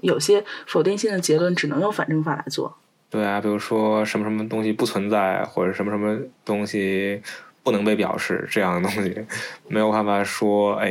[0.00, 2.78] 有些否定性的结论只能用反证法来做。
[3.10, 7.20] 对啊，比如说什么什么东西不存在，或者什么什么东西。
[7.62, 9.24] 不能被表示这样的东西，
[9.68, 10.90] 没有办法说哎，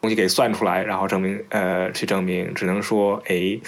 [0.00, 3.60] 东西给算出来，然后证明呃去证明，只能说哎，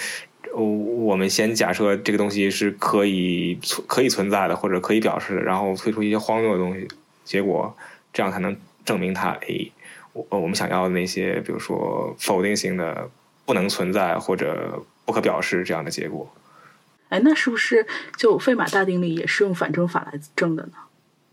[0.53, 6.87] 我们先假设这个东西是可以存可以存在的，或者可以表示的，然后推出一些荒谬的东西，
[7.23, 7.75] 结果
[8.11, 9.69] 这样才能证明它哎，
[10.13, 13.09] 我我们想要的那些，比如说否定性的
[13.45, 16.33] 不能存在或者不可表示这样的结果。
[17.09, 17.85] 哎，那是不是
[18.17, 20.71] 就费马大定理也是用反证法来证的呢？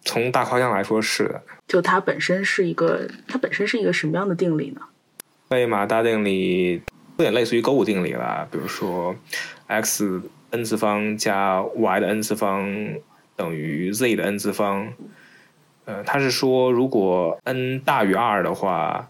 [0.05, 4.81] 从大方向来说是的，就它本身是一个，它本身是一个什么样的定理呢？
[5.49, 6.83] 费马大定理
[7.19, 9.15] 有点类似于勾股定理了，比如说
[9.67, 12.69] x n 次方加 y 的 n 次方
[13.37, 14.93] 等于 z 的 n 次方。
[15.85, 19.09] 呃，它是说如果 n 大于二的话，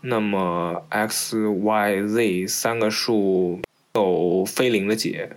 [0.00, 3.60] 那么 x y z 三个数
[3.94, 5.36] 有非零的解。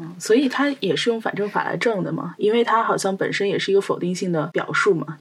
[0.00, 2.34] 嗯，所以它也是用反证法来证的嘛？
[2.38, 5.18] 因为它好像本身也是一个否定性的表述嘛。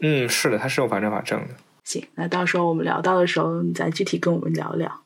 [0.00, 1.54] 嗯，是的，它是用反证法证的。
[1.84, 5.02] 行，那到时候我们聊到的时候，你再具体跟我们聊聊。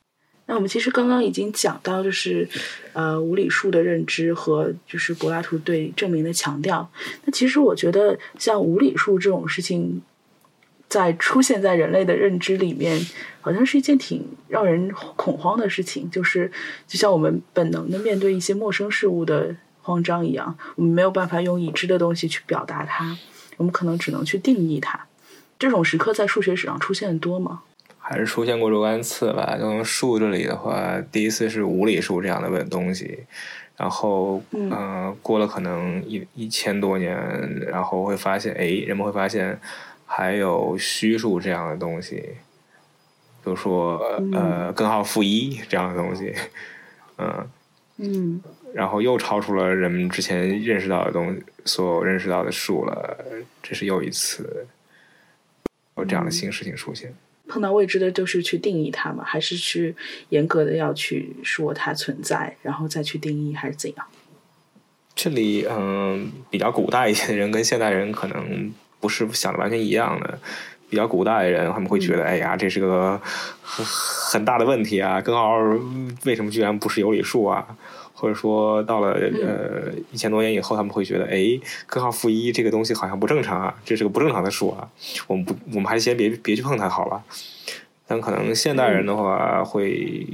[0.47, 2.49] 那我们其实刚刚已经讲到，就是
[2.95, 6.91] 呃无理数的认知和就是柏拉图对证明的强调。
[7.25, 10.03] 那其实我觉得像无理数这种事情。
[10.93, 13.01] 在出现在人类的认知里面，
[13.41, 16.11] 好像是一件挺让人恐慌的事情。
[16.11, 16.53] 就是
[16.87, 23.17] 就像我们本能的面对一些陌生事物的慌张一样，我们没有办法用已知的东西去表达它，
[23.57, 25.07] 我们可能只能去定义它。
[25.59, 27.63] 这种时刻在数学史上出现的多吗？
[27.99, 29.57] 还是出现过若干次吧。
[29.59, 33.21] 从数这里的话，第一次是无理数这样的问东西，
[33.79, 37.17] 然后嗯，过了可能一一千多年，
[37.67, 39.59] 然后会发现，哎，人们会发现。
[40.15, 42.17] 还有虚数这样的东西，
[43.43, 43.97] 比如说
[44.33, 46.35] 呃根号负一这样的东西，
[47.17, 47.49] 嗯
[47.97, 48.43] 嗯，
[48.75, 53.25] 然后又超出了人们之前认识到的东西所有认识到的数了，
[53.63, 54.67] 这是又一次
[55.97, 57.15] 有这样的新事情出现。
[57.49, 59.97] 碰到未知的，就是去定义它嘛，还是去
[60.29, 64.07] 严格的要去说它存在，然后再去定义，还是怎样？
[65.15, 68.75] 这里嗯，比较古代一些人跟现代人可能。
[69.03, 70.39] 不是想的完全一样的，
[70.89, 73.21] 比较古代的人他们会觉得，哎呀，这是个
[73.61, 75.21] 很很大的问题啊！
[75.21, 75.57] 根号
[76.25, 77.67] 为什么居然不是有理数啊？
[78.15, 84.89] 或者说到了呃一千多年以后，他们会觉得，哎，根号负一这个东西好像不正常啊，这是个不正常的数啊！
[85.27, 87.21] 我们不，我们还是先别别去碰它好了。
[88.07, 90.25] 但可能现代人的话，会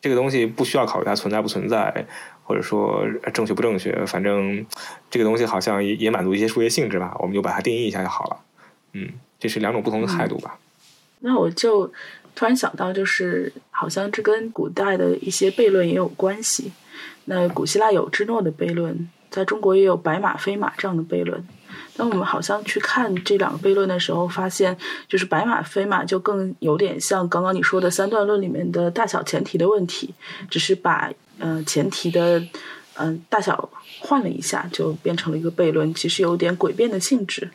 [0.00, 2.06] 这个东西不需要考虑它存在不存在。
[2.50, 4.66] 或者说正确不正确，反正
[5.08, 8.36] 这个东西好像也也满足一些数学性质吧，我们就把它定义一下就好了。
[8.94, 9.08] 嗯，
[9.38, 10.58] 这是两种不同的态度吧。
[11.20, 11.86] 那我就
[12.34, 16.72] 突然想到，就是好像这跟古代的一些悖论也有关系。
[17.26, 21.46] 那古希腊有芝诺的悖论，在中国也有白马非马这样的悖论。
[21.96, 24.76] 当我们好像去看这两个悖论的时候，发现
[25.08, 30.14] 就是白马非马就更有点像刚刚你说的三段论里面的大小前提的问题，
[30.50, 31.10] 只是把。
[31.42, 32.38] 嗯，前提的
[32.98, 37.50] 嗯大小换了一下，就变成了一个悖论，其实有点诡辩的性质。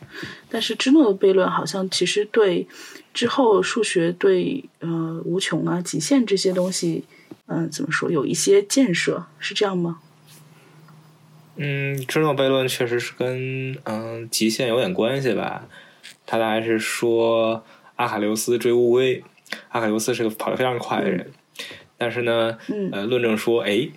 [0.50, 2.68] 但是芝诺的悖论好像其实对
[3.14, 7.04] 之后数学对呃无穷啊极限这些东西，
[7.46, 10.00] 嗯怎么说有一些建设，是这样吗？
[11.58, 15.68] 嗯，芝诺悖论确实是跟嗯极限有点关系吧。
[16.26, 17.64] 他大概是说
[17.96, 19.24] 阿卡琉斯追乌龟，
[19.70, 21.32] 阿卡琉斯是个跑得非常快的人。
[21.98, 22.58] 但是呢，
[22.92, 23.88] 呃，论证说，哎，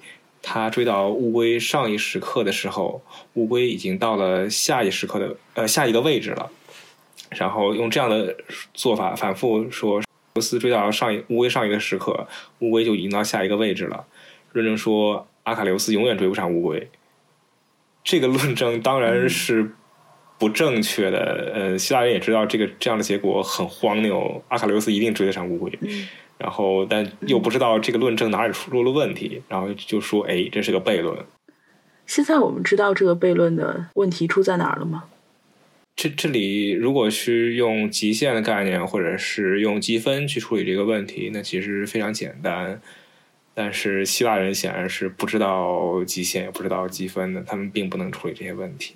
[0.41, 3.03] 他追到乌龟上一时刻的时候，
[3.35, 6.51] 乌龟已经到了下一时刻的呃下一个位置了。
[7.31, 8.37] 然后用这样的
[8.73, 10.01] 做法反复说，
[10.35, 12.29] 罗斯追到上一乌龟上一个时刻，
[12.61, 14.07] 乌龟就已经到下一个位置了，
[14.53, 16.89] 论证说阿卡琉斯永远追不上乌龟。
[18.09, 19.71] 这个论证当然是
[20.39, 21.53] 不正确的。
[21.55, 25.71] 呃，希腊人也知道这个这样的结果很荒谬，阿卡琉斯一定追得上乌龟。
[26.39, 31.15] 然后，但又不知道这个论证哪里出了问题，然后就说：“哎，这是个悖论。”
[32.07, 35.05] 现在我们知道这个悖论的问题出在哪儿了吗？
[35.95, 42.81] 这这里如果是用极限的概念，或者是用积分去处理这个问题，那其实非常简单。
[43.61, 48.95] 但是希腊人显然是不知道极限，也不知道积分的，他们并不能处理这些问题。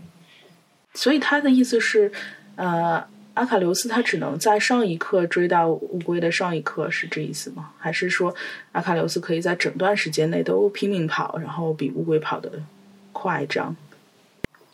[0.94, 2.12] 所以他的意思是，
[2.54, 3.04] 呃，
[3.34, 7.70] 阿卡琉斯他只能在上一刻追到乌龟的上一刻，是这意思吗？
[7.76, 8.32] 还是说
[8.70, 12.62] 阿卡琉斯可以在整段时间内都拼命跑，然后比乌龟跑得
[13.10, 13.44] 快？
[13.46, 13.74] 这样？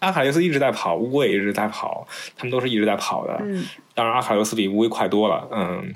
[0.00, 3.38] 阿卡琉斯一直在跑，乌龟也一直在跑，他们都是一直在跑的。
[3.40, 3.64] 嗯，
[3.94, 5.48] 当然阿卡琉斯比乌龟快多了。
[5.50, 5.94] 嗯，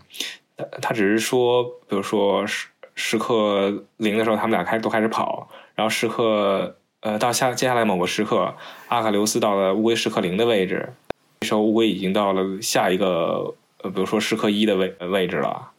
[0.57, 2.69] 他他只是说，比如说是。
[2.95, 8.55] 时刻零的时候，他们俩开始都开始跑，然后时刻呃到下接下来某个时刻，
[8.89, 10.93] 阿卡琉斯到了乌龟时刻零的位置，
[11.41, 15.71] 这时候乌龟已经到了下一个呃比如说时刻一的位位置了，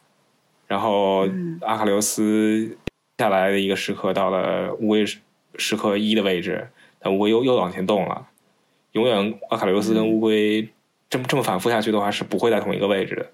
[0.68, 1.28] 然后
[1.62, 2.78] 阿卡琉斯
[3.18, 5.06] 下来的一个时刻到了乌龟
[5.56, 6.68] 时刻一的位置，
[7.00, 8.28] 但乌龟又又往前动了，
[8.94, 10.68] 永远阿卡琉斯跟乌龟
[11.10, 13.30] 这么这么反复下去的话是不会在同一个位置的。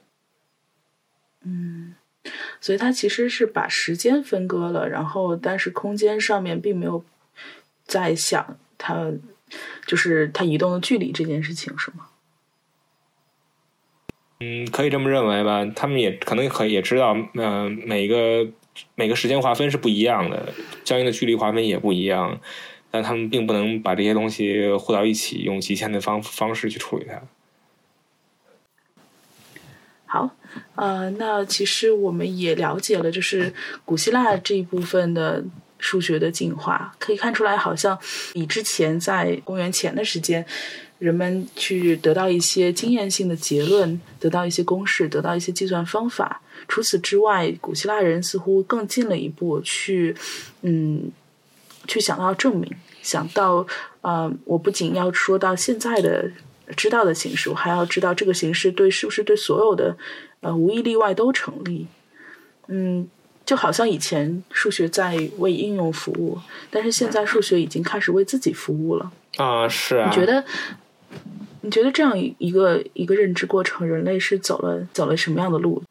[2.62, 7.04] 所以它其实是把时间分割了，然后但是空间上面并没有
[7.86, 9.12] 在想它，
[9.86, 12.08] 就是它移动的距离这件事情，是吗？
[14.42, 15.66] 嗯，可以这么认为吧。
[15.76, 18.48] 他们也可能可也知道，嗯，每个
[18.96, 20.54] 每个时间划分是不一样的，
[20.86, 22.40] 相应的距离划分也不一样，
[22.92, 27.22] 但他们并不能把这些东西和到一起，用极限的方方式去处理它。
[30.06, 30.36] 好。
[30.76, 33.54] 呃，那其实我们也了解了，就是
[33.86, 35.44] 古希腊这一部分的
[35.78, 37.98] 数学的进化，可以看出来，好像
[38.34, 40.46] 比之前在公元前的时间，
[40.98, 46.42] 人们去得到一些经验性的结论，得到一些公式，得到一些计算方法。
[46.68, 50.16] 除此之外，古希腊人似乎更进了一步，去
[50.62, 51.10] 嗯，
[51.88, 52.70] 去想到证明，
[53.02, 53.66] 想到
[54.02, 56.30] 呃，我不仅要说到现在的
[56.76, 59.98] 知道的形式，我还要知道这个形式对是不是对所有的。
[60.42, 61.88] 呃，无一例外都成立。
[62.68, 63.08] 嗯，
[63.46, 66.40] 就好像以前数学在为应用服务，
[66.70, 69.12] 但是现在数学已经开始为自己服务了。
[69.38, 70.10] 啊，是啊。
[70.10, 70.44] 你觉得？
[71.62, 75.84] 你觉得这样一个一个认知过程，人类是走了走了什么样的路？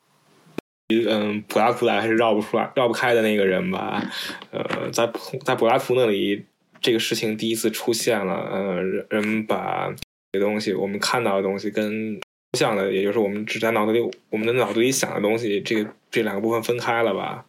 [0.88, 4.02] 嗯，柏拉图来还是绕不出来、绕不开的那个人吧？
[4.50, 5.10] 呃，在
[5.44, 6.46] 在柏拉图那里，
[6.80, 8.34] 这个事情第一次出现了。
[8.50, 9.94] 呃，人们把
[10.32, 12.20] 这东西，我们看到的东西跟。
[12.54, 14.00] 像的，也就是我们只在脑子里，
[14.30, 17.44] 我们的脑子里想的东西，这个这两个部分分开了吧？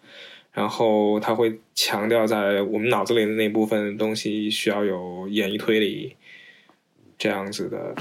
[0.52, 6.18] 然后他会强调，在我们脑子里的那部分东西需要有演绎推理
[7.18, 7.96] 这样子的。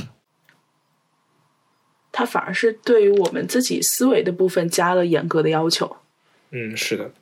[2.11, 5.99] 他反而是对于我们自己思维的部分加了严格的要求。
[6.51, 7.13] 嗯，是的。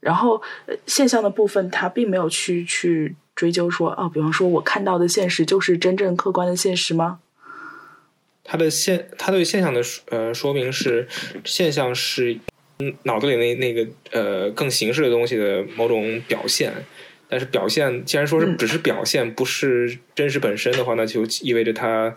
[0.00, 0.42] 然后
[0.86, 7.20] 现象的部分，他并没有去去追究说，啊，比方说我看到的现实就是真正客观的现实吗？
[8.44, 9.80] 他的现，他对现象的
[10.10, 11.06] 呃说明是，
[11.44, 12.36] 现象是
[13.04, 16.72] 脑子里那那个呃更形式的东西的某种表现，
[17.28, 22.14] 但是表现既然说是只是表现，不是真实本身的话，那就意味着它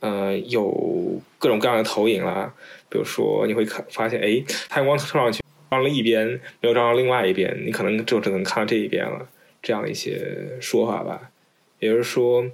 [0.00, 2.52] 呃有各种各样的投影啦。
[2.88, 5.40] 比如说你会看发现，哎，太阳光照上去
[5.70, 6.26] 照了一边，
[6.60, 9.28] 没有照到另外一边，你可能就只能看到这一边了。
[9.62, 11.30] 这样一些说法吧，
[11.78, 12.44] 也就是说。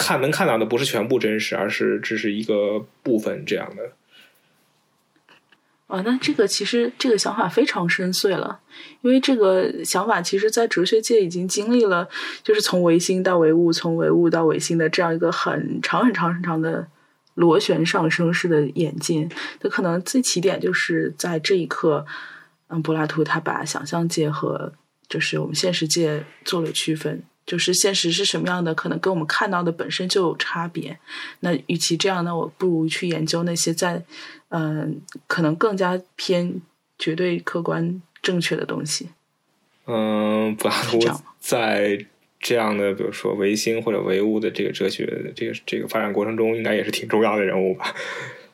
[0.00, 3.92] 看能看到的不是全部真实，而是只是一个部分这样的。
[5.88, 8.60] 啊，那这个其实这个想法非常深邃了，
[9.02, 12.08] 因为这个想法其实，在哲学界已经经历了，
[12.44, 16.86] 就是从唯心到唯物，从唯物到唯心的这样一个很长很长很长的
[17.34, 19.28] 螺旋上升式的演进。
[19.60, 22.06] 它可能最起点就是在这一刻，
[22.68, 24.72] 嗯，柏拉图他把想象界和
[25.08, 27.22] 就是我们现实界做了区分。
[27.46, 30.98] 就是现实是什么样的，可能跟我们看到的本身就有差别。
[31.40, 34.04] 那与其这样，那我不如去研究那些在，
[34.50, 36.60] 嗯，可能更加偏
[36.98, 39.08] 绝对客观正确的东西。
[39.86, 41.00] 嗯，柏拉图
[41.40, 42.04] 在
[42.38, 47.94] 这样的，比如说唯心或者唯物的这个哲学的这个这个发展过程中，应该也是挺重要的人物吧？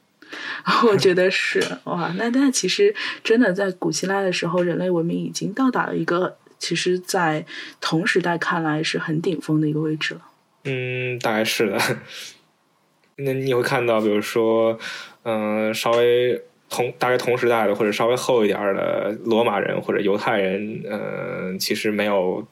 [0.86, 2.94] 我觉得是哇，那那其实
[3.24, 6.36] 真的在古希腊的时候，人类文明已经到达了一个。
[6.64, 7.44] 其实，在
[7.78, 10.22] 同时代看来是很顶峰的一个位置了。
[10.64, 11.78] 嗯，大概是的。
[13.16, 14.78] 那你会看到，比如说，
[15.24, 22.48] 嗯、稍微同大概同时代的或者稍微厚一点的罗马人或者犹太人，嗯、其实没有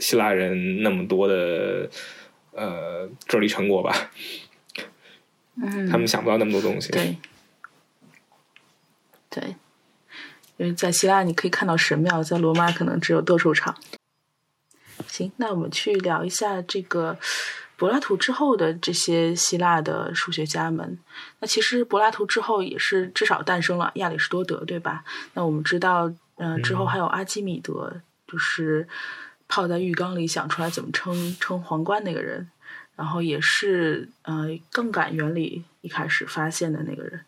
[0.00, 1.88] 希腊人那么多的
[2.50, 4.10] 呃智力成果吧，
[5.62, 6.90] 嗯，他们想不到那么多东西。
[6.90, 7.16] 对，
[9.30, 9.54] 对，
[10.62, 13.76] 因为在希腊你可以看到神庙，在罗马可能只有斗兽场。
[15.08, 17.18] 行，那我们去聊一下这个
[17.76, 20.96] 柏拉图之后的这些希腊的数学家们。
[21.40, 25.02] 那其实柏拉图之后也是至少诞生了亚里士多德，对吧？
[25.34, 28.86] 那我们知道，呃，之后还有阿基米德，就是
[29.48, 32.48] 泡在浴缸里想出来怎么称称皇冠那个人。
[32.94, 37.20] 然后也是呃杠杆原理一开始发现的那个人。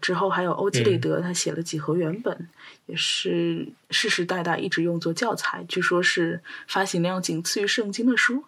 [0.00, 2.48] 之后还有欧几里德，他写了几何原本，
[2.86, 8.44] 也是世世代代一直用作教材，据说是发行量仅次于圣经的书。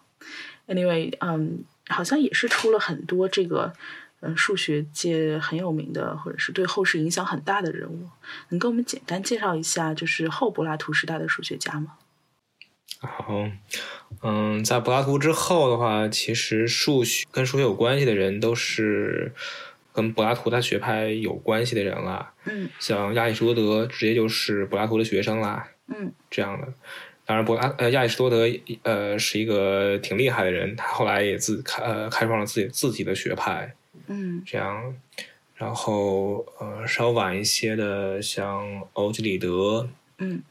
[0.67, 3.73] Anyway，嗯，好像也是出了很多这个
[4.19, 8.09] 嗯数学界很有名的，或者是对后世影响很大的人物。
[8.49, 11.93] 能跟我们简单介绍一下，就是后柏拉图时代的数学家吗？
[12.99, 13.47] 好，
[14.23, 19.33] 嗯，在柏拉图之后的话，其实数学跟数学有关系的人都是
[19.97, 22.31] 跟柏拉图他学派有关系的人啦。
[22.45, 26.71] 嗯像亚里士多德直接就是柏拉图的学生啦，嗯这样的。
[27.25, 28.47] 当然，柏拉呃亚里士多德
[28.83, 33.73] 呃是一个挺厉害的人，他后来也自开呃开创了自己自己的学派，
[34.07, 34.95] 嗯这样。
[35.55, 39.89] 然后呃稍晚一些的，像欧几里德，
[40.19, 40.43] 嗯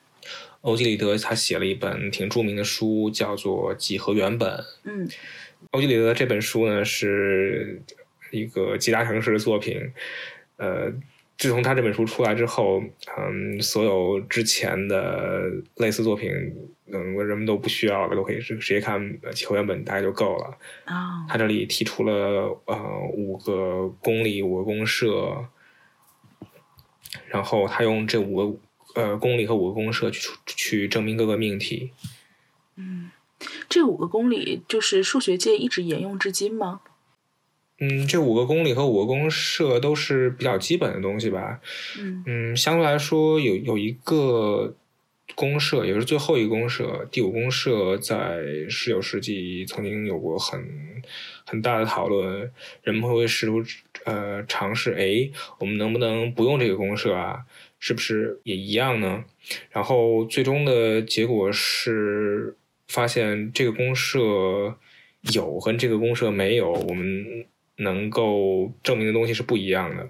[0.63, 4.51] 欧几里德他写了一本挺著名的书，叫做《几何原本》。
[4.83, 5.09] 嗯
[5.71, 7.81] 欧几里德这本书呢是
[8.31, 9.81] 一个集大城市的作品，
[10.57, 10.91] 呃，
[11.39, 12.83] 自从他这本书出来之后，
[13.19, 16.31] 嗯，所有之前的类似作品，
[16.87, 19.01] 嗯，人们都不需要了，都可以直直接看
[19.33, 20.57] 《几何原本》，大概就够了。
[20.85, 25.47] 啊他这里提出了呃五个公理，五个公社，
[27.27, 31.93] 然后他用这五个呃公理和五个公社去出去证明各个命题。
[32.77, 33.11] 嗯
[33.69, 36.81] 这五个公理就是数学界一直沿用至今吗？
[37.79, 41.61] 嗯，这五个公理和五个公社都是比较基本的东西吧。
[41.99, 44.75] 嗯嗯，相对来说有有一个
[45.35, 50.65] 公社，也是最后一个公社，第五公社，在十九世纪曾经有过很
[51.45, 52.51] 很大的讨论，
[52.83, 53.63] 人们会试图
[54.05, 57.45] 呃尝试，哎，我们能不能不用这个公社啊？
[57.79, 59.23] 是不是也一样呢？
[59.71, 62.57] 然后最终的结果是
[62.89, 64.75] 发现这个公社
[65.35, 67.45] 有和这个公社没有，我们
[67.77, 70.09] 能够证明的东西是不一样的。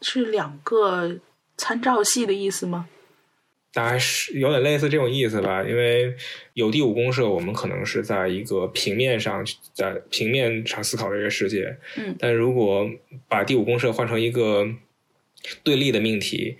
[0.00, 1.18] 是两个
[1.56, 2.88] 参照系的意思吗？
[3.70, 6.16] 大概是有点类似这种意思吧，因为
[6.54, 9.44] 有第五公社，我们可能是在一个平面上，
[9.74, 11.76] 在平面上思考这个世界。
[11.96, 12.88] 嗯但如果
[13.28, 14.66] 把第五公社换成一个
[15.62, 16.56] 对立的命题，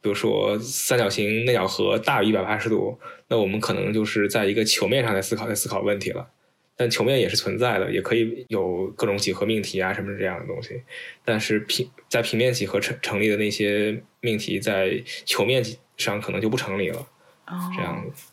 [0.00, 6.30] 比如说三角形内角和大于一百八十度，那我们可能就是在一个球面上在思考，在思考问题了。
[6.76, 10.82] 但球面也是存在的，也可以有各种几何命题啊什么这样的东西。
[11.24, 15.64] 但是平在平面几何成成立的那些命题，在球面
[15.96, 16.98] 上可能就不成立了。
[17.46, 18.32] 哦，这样子，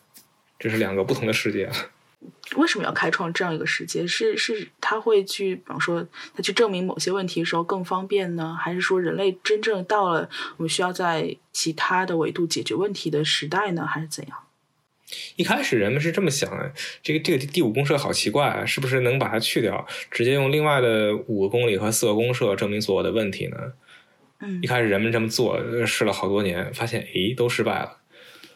[0.58, 1.70] 这是两个不同的世界。
[2.54, 4.06] 为什么要开创这样一个世界？
[4.06, 14.38] 是是他会去，比方说他去证明某些问题的时候更方便呢，还是说人类真正到了我们需要在其他的维度解决问题的时代呢，还是怎样？
[15.36, 23.56] 一开始人们是这么想的，这个这个第五公社好奇怪啊，是不是能把它去掉，直接用另外的五个公理和四个公社证明所有的问题呢？
[24.44, 27.98] 嗯一开始人们这么做，呃试了好多年，发现诶都失败了。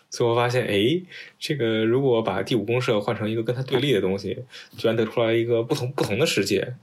[0.08, 1.04] 最后发现，诶，
[1.38, 4.44] 这个如果把第五公社换成一个跟它对立的东西，
[4.76, 6.74] 居然得出来一个不同不同的世界，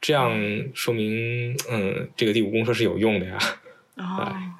[0.00, 0.32] 这样
[0.74, 3.38] 说明，嗯，这个第五公社是有用的呀，
[3.96, 4.50] 哦哎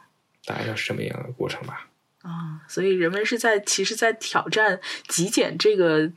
[0.45, 1.89] 大概就是这么样的过程吧。
[2.25, 6.11] 啊、所以人们是在其实，在挑战极简这个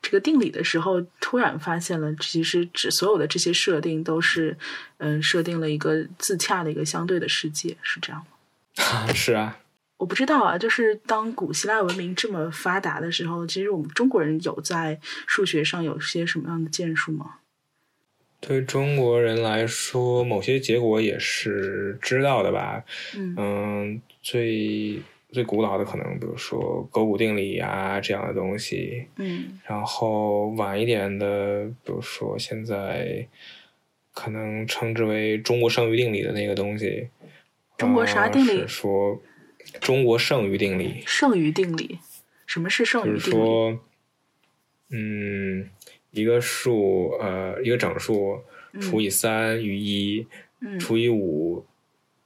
[0.00, 4.56] 这个定理的时候，突然发现了，其实只所有的这些设定都是，
[4.98, 8.24] 嗯、设定了一个自洽的一个相对的世界，是这样
[8.76, 9.06] 吗？
[9.12, 9.58] 是啊，
[9.96, 17.38] 我不知道啊，就是当古希腊文明这么发达的时候，其实我们中国人有在数学上有些什么样的建树吗？
[18.40, 22.82] 对中国人来说，某些结果也是知道的吧。
[23.14, 25.00] 嗯嗯，最
[25.32, 29.06] 最古老的可能，比如说勾股定理啊这样的东西。
[29.16, 33.26] 嗯然后晚一点的，比如说现在
[34.12, 37.08] 可能称之为中国剩余定理的那个东西。
[37.78, 39.20] 中国啥定理呃是说
[39.80, 41.98] 中国剩余定理，剩余定理，
[42.46, 43.44] 什么是剩就是余定理？
[43.44, 43.80] 说，
[44.90, 45.70] 嗯，
[46.10, 48.38] 一个数，呃，一个整数，
[48.80, 50.26] 除以三余一，
[50.60, 51.64] 嗯除以五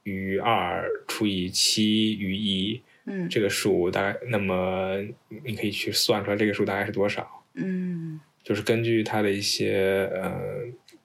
[0.03, 4.97] 余二，除以七余一，嗯这个数大概，那么
[5.43, 10.39] 你可以去算出来这个数大概是多少，嗯就是根据它的一些呃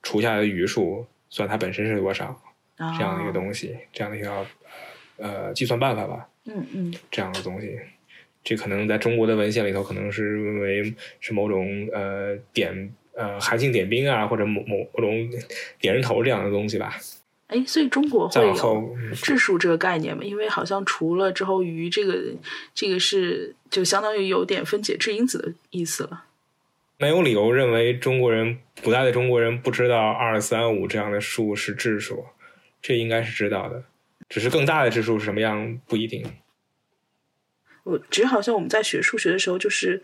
[0.03, 2.27] 除下来的余数算它本身是多少
[2.77, 4.47] 啊这样的一个东西，这样的一个
[5.17, 6.29] 呃计算办法吧。
[6.45, 7.79] 嗯嗯这样的东西。
[8.45, 15.31] 这可能在中国的文献里头，可能是认为是某种呃点呃韩信点兵啊，或者某某某种
[15.79, 16.99] 点人头这样的东西吧。
[17.53, 20.25] 哎，所以中国再会有质数这个概念吗？
[20.25, 22.19] 因为好像除了之后余这个
[22.75, 26.25] 这个是就相当于有点分解质因子的意思了。
[26.97, 32.25] 没有理由认为中国人古代的中国人不知道二三五这样的数是质数，
[32.81, 33.85] 这应该是知道的，
[34.29, 36.25] 只是更大的质数是什么样不一定。
[37.83, 40.03] 我觉得好像我们在学数学的时候，就是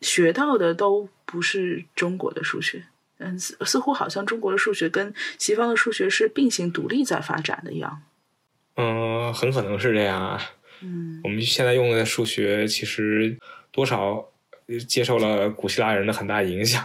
[0.00, 2.84] 学到的都不是中国的数学。
[3.18, 8.02] 嗯，似似乎好像中国的数学跟西方的数学是并行独立在发展的一样。
[8.76, 10.40] 嗯，很可能是这样啊。
[10.82, 13.34] 嗯我们现在用的数学其实
[13.72, 14.22] 多少
[14.66, 16.84] 呃接受了古希腊人的很大影响。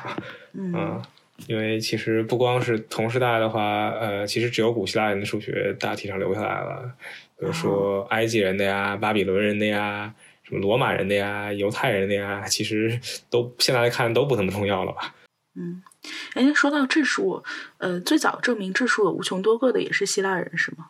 [0.53, 1.01] 嗯嗯，
[1.47, 6.89] 因为其实不光是同时代的话，呃，其实只有古希腊人的数学大体上留下来了，
[7.37, 10.13] 比如说埃及人的呀、巴比伦人的呀、
[10.43, 12.97] 什么罗马人的呀、犹太人的呀，其实
[13.29, 15.13] 都现在来看都不怎么重要了吧？
[15.55, 15.83] 嗯。
[16.33, 17.43] 哎，说到质数，
[17.77, 20.89] 呃，最早证明质数有无穷多个的也是希腊人，是吗？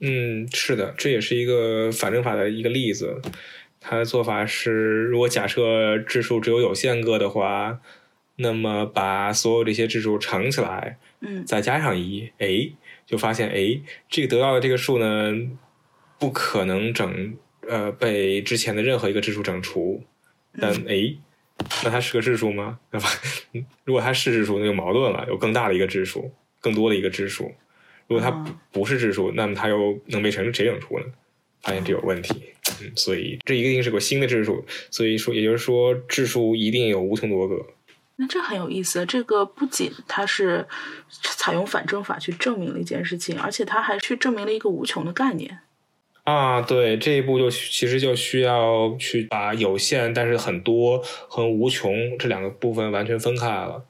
[0.00, 3.20] 嗯，是的，这也是一个反证法的一个例子。
[3.80, 7.80] 他的做法是，如果假设质数只有有限个的话，
[8.36, 12.70] 那么把所有这些质数乘起来，嗯再加上一，哎，
[13.06, 15.32] 就发现哎，这个得到的这个数呢，
[16.18, 17.36] 不可能整
[17.68, 20.02] 呃被之前的任何一个质数整除，
[20.60, 21.16] 但哎，
[21.84, 22.78] 那它是个质数吗？
[22.90, 23.08] 对吧？
[23.84, 26.30] 如果它是质数，那就矛盾了，有更大的一个质数，
[26.60, 27.52] 更多的一个质数。
[28.06, 28.30] 如果它
[28.72, 31.04] 不是质数，那么它又能被谁谁整除呢？
[31.62, 32.42] 发现这有问题，
[32.80, 37.66] 嗯，所以这一定是个新的质数，所以说也就是说质数一定有无穷多个。
[38.14, 39.04] 那这很有意思。
[39.06, 40.66] 这个不仅它是
[41.10, 45.58] 采用反证法去证明了一件事情，而且它还去证明了一个无穷的概念。
[46.28, 53.82] 啊，对，这一步就其实就需要去把有限但是很多和无穷这两个部分完全分开了。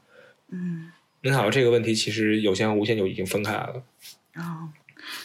[0.52, 3.82] 嗯能想到这个问题，其实有限和无限就已经分开了。
[4.34, 4.70] 啊、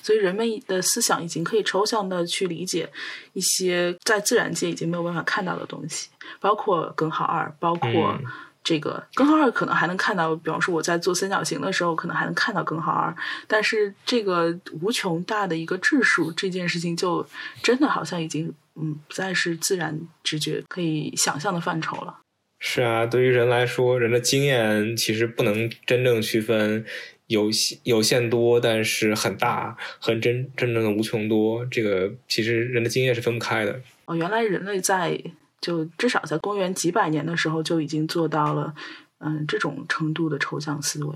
[0.01, 2.89] 所以人们的思想已经可以抽象的去理解
[3.33, 6.09] 一些在自然界已经没有办法看到的东西，
[6.39, 8.25] 包括根号二，包括嗯
[8.63, 13.13] 这个根号二可能还能看到，比方说我在做三角形的时候，可能还能看到根号二，
[13.47, 17.25] 但是这个无穷大的一个质数这件事情，就
[17.61, 22.19] 真的好像已经嗯不再是自然直觉可以想象的范畴了。
[22.59, 26.85] 是啊，对于人来说，人的经验其实不能真正区分
[27.27, 31.65] 有限有限多，但是很大和真真正的无穷多。
[31.65, 33.81] 这个其实人的经验是分不开的。
[34.05, 35.21] 哦，原来人类在
[35.63, 38.75] 就至少在公元几百年的时候就已经做到了
[39.19, 41.15] 嗯这种程度的抽象思维。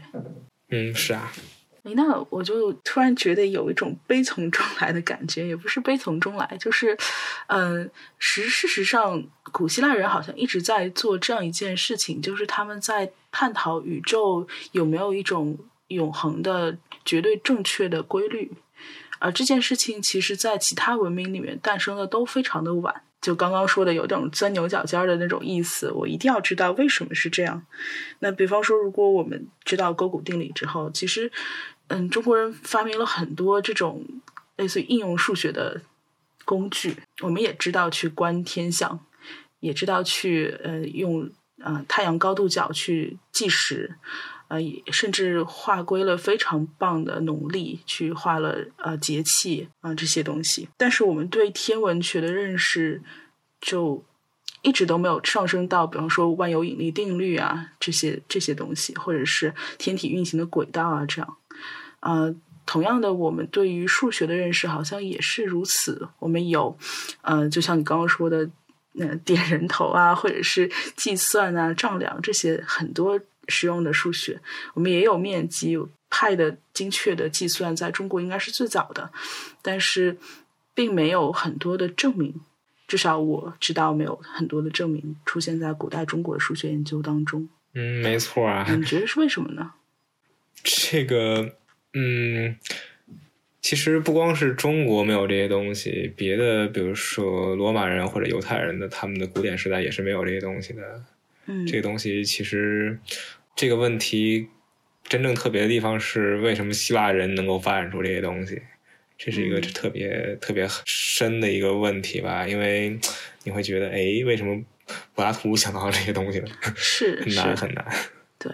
[0.70, 1.30] 嗯，是啊，
[1.84, 6.98] 诶那我就突然觉得有一种悲从中来的感觉，也不是悲从中来，就是，
[7.48, 7.90] 嗯、
[8.20, 18.52] 实事实上，古希腊人好像一直在做这样一件事情，就是他们在探讨宇宙有没有一种永恒的、绝对正确的规律。
[19.20, 23.04] 而这件事情，其实在其他文明里面诞生的都非常的晚。
[23.20, 27.66] 就刚刚说的有种钻牛角尖的那种意思，我一定要知道为什么是这样。
[28.20, 31.32] 那比方说，如果我们知道勾股定理之后，其实，
[31.88, 34.06] 嗯，中国人发明了很多这种
[34.56, 35.82] 类似于应用数学的
[36.46, 39.00] 工具，我们也知道去观天象，
[39.60, 41.30] 也知道去呃用
[41.64, 43.96] 呃太阳高度角去计时，
[44.48, 44.60] 呃，
[44.92, 50.70] 甚至划归了非常棒的农历，去画了呃节气啊、这些东西。
[50.78, 53.02] 但是我们对天文学的认识
[53.60, 54.04] 就
[54.62, 61.38] 一直都没有上升到，比方说万有引力定律啊这些这些东西，或者是天体运行的轨道啊这样。
[62.00, 62.34] 呃，
[62.66, 66.10] 同样的，我们对于数学的认识好像也是如此。
[66.20, 66.78] 我们有，
[67.22, 68.50] 呃，就像你刚刚说的，
[69.00, 74.40] 呃，点人头啊，或者是计算啊、丈量这些很多实用的数学。
[74.74, 79.12] 我们也有面积、有派的精确的计算，在中国应该是最早的，
[79.62, 80.18] 但是
[80.74, 82.42] 并没有很多的证明。
[82.88, 87.50] 至少我知道没有很多的证明出现在古代中国的数学研究当中。
[87.74, 88.66] 嗯，没错啊。
[88.70, 89.74] 你觉得是为什么呢？
[90.64, 91.54] 这个，
[91.94, 92.56] 嗯，
[93.62, 101.04] 其实不光是中国没有这些东西，别的，比如说罗马人或者犹太人的，他们的古典时代也是没有这些东西的。
[101.48, 103.00] 嗯，这个东西其实
[103.56, 104.48] 这个问题
[105.04, 108.62] 真正特别的地方是，为什么希腊人能够发展出这些东西？
[109.18, 112.48] 这是一个特别特别深的一个问题吧？
[112.48, 113.00] 因为
[113.44, 114.62] 你会觉得，哎，为什么
[115.16, 116.48] 柏拉图想到这些东西呢？
[116.76, 117.86] 是很难很难。
[118.38, 118.52] 对，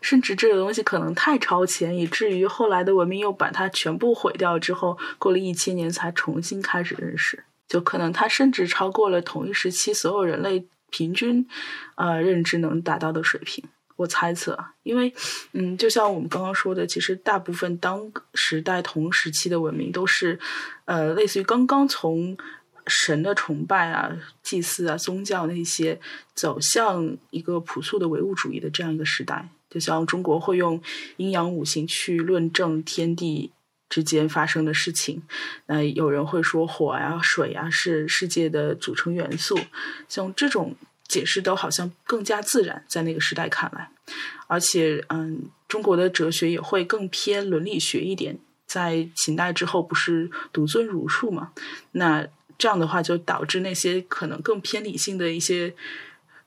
[0.00, 7.42] 甚至这个东西可能太超前，以至于后来的文明又把它全部毁掉之后，过了一千年才重新开始认识。
[7.66, 11.46] 就可能它甚至超过了同一时期所有人类平均，
[11.96, 13.64] 呃，认知能达到的水平。
[13.96, 15.10] 我猜测，因为，
[15.52, 20.38] 嗯，就像我们刚刚说的，其实大部分当时代同时期的文明都是，
[20.84, 22.36] 呃，类似于刚刚从
[22.86, 25.98] 神的崇拜啊、祭祀啊、宗教那些，
[26.34, 29.48] 走向一个朴素的唯物主义的这样一个时代。
[29.70, 30.80] 就像中国会用
[31.16, 33.50] 阴阳五行去论证天地。
[33.88, 35.22] 之间发生的事情，
[35.66, 39.58] 那有人会说火呀、水呀是世界的组成元素，
[40.08, 40.74] 像这种
[41.06, 43.90] 解释都好像更加自然，在那个时代看来。
[44.48, 51.52] 而且，嗯，中国的哲学也会更偏伦理学一点，在秦代之后不是独尊儒术嘛？
[51.92, 52.26] 那
[52.58, 55.74] 这样的话就导致那些可能更偏理性的一些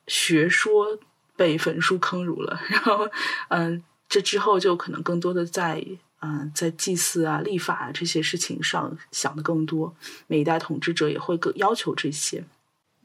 [0.07, 0.99] 学说
[1.35, 2.61] 被焚书坑儒了。
[2.69, 3.09] 然后，
[3.49, 5.85] 嗯，这之后就可能更多的在。
[6.21, 9.95] 嗯，在祭祀啊、立法这些事情上想的更多，
[10.27, 12.43] 每一代统治者也会更要求这些。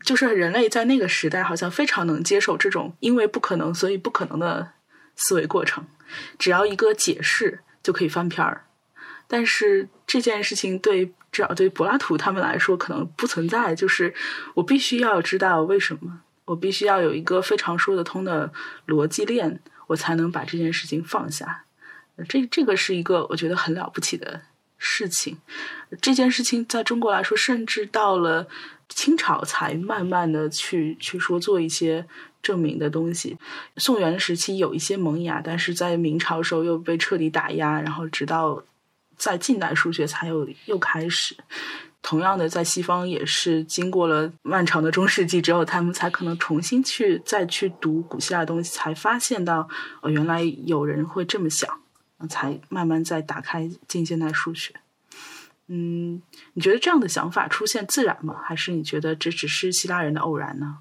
[0.04, 4.72] 就是人类在那个时代好像非常能接受这种因为不可能所以不可能的
[5.16, 5.86] 思维过程，
[6.38, 8.66] 只要一个解释就可以翻篇儿。
[9.26, 14.12] 但是这件事情对至少对柏拉图他们来说可能不存在，就是
[14.54, 18.52] 我必须要知道为什么，我必须要有一个非常说得通的
[18.86, 21.63] 逻辑链，我才能把这件事情放下。
[22.28, 24.42] 这这个是一个我觉得很了不起的
[24.78, 25.38] 事情。
[26.00, 28.46] 这件事情在中国来说，甚至到了
[28.88, 32.06] 清朝才慢慢的去去说做一些
[32.42, 33.36] 证明的东西。
[33.76, 38.62] 宋元时期有一些萌芽，但是在明朝时候又被彻底打压，然后直到
[39.16, 41.36] 在近代数学才有又开始。
[42.02, 49.66] 同样的，在西方也是经过了漫长的中世纪之后，他们才可能重新去再去读古希腊东西，才发现到
[50.02, 51.80] 哦，原来有人会这么想。
[52.28, 54.74] 才慢慢再打开近现代数学。
[55.66, 56.20] 嗯，
[56.52, 58.38] 你觉得这样的想法出现自然吗？
[58.44, 60.80] 还是你觉得这只是希腊人的偶然呢？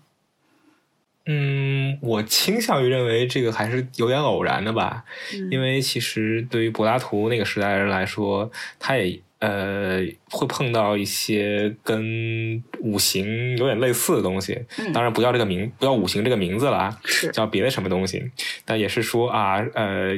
[1.26, 5.06] 嗯，我倾向于认为这个还是有点偶然的吧。
[5.50, 14.66] 因为其实对于柏拉图那个时代人来说，他也呃会碰到一些跟五行有点类似的东西。
[14.94, 18.30] 当然不叫这个名，不叫五行这个名字了，是叫别的什么东西。
[18.66, 20.12] 但也是说啊，呃。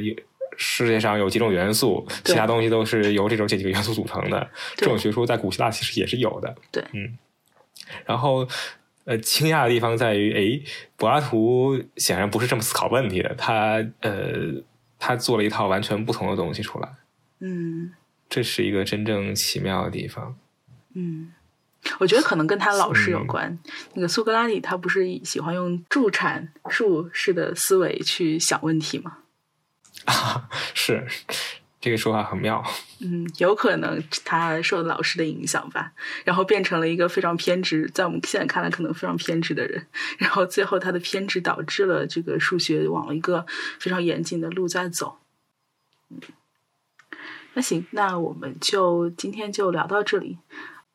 [0.56, 4.50] 世界上有几种元素，其他东西都是由这种这几个元素组成的。
[4.76, 6.54] 这种学说在古希腊其实也是有的。
[6.70, 7.16] 对，嗯。
[8.04, 8.46] 然后，
[9.04, 13.32] 呃，惊讶的地方在于，哎，柏拉图显然不是这么思考问题的。
[13.36, 14.62] 他，呃，
[14.98, 16.88] 他做了一套完全不同的东西出来。
[17.38, 17.92] 嗯，
[18.28, 20.36] 这是一个真正奇妙的地方。
[20.94, 21.32] 嗯，
[22.00, 23.56] 我觉得可能跟他老师有关。
[23.94, 29.18] 那个苏格拉底，他不是喜欢用助产术式的思维去想问题吗？
[30.10, 31.06] 啊，是
[31.80, 32.64] 这个说法很妙。
[33.00, 35.92] 嗯，有可能他受老师的影响吧，
[36.24, 39.86] 然后变成了一个非常偏执，在我们现在看来可能非常偏执的人。
[40.18, 43.44] 然后最后他的偏执导致了这个数学往一个
[43.78, 45.18] 非常严谨的路在走。
[46.08, 46.18] 嗯，
[47.54, 50.38] 那行，那我们就今天就聊到这里。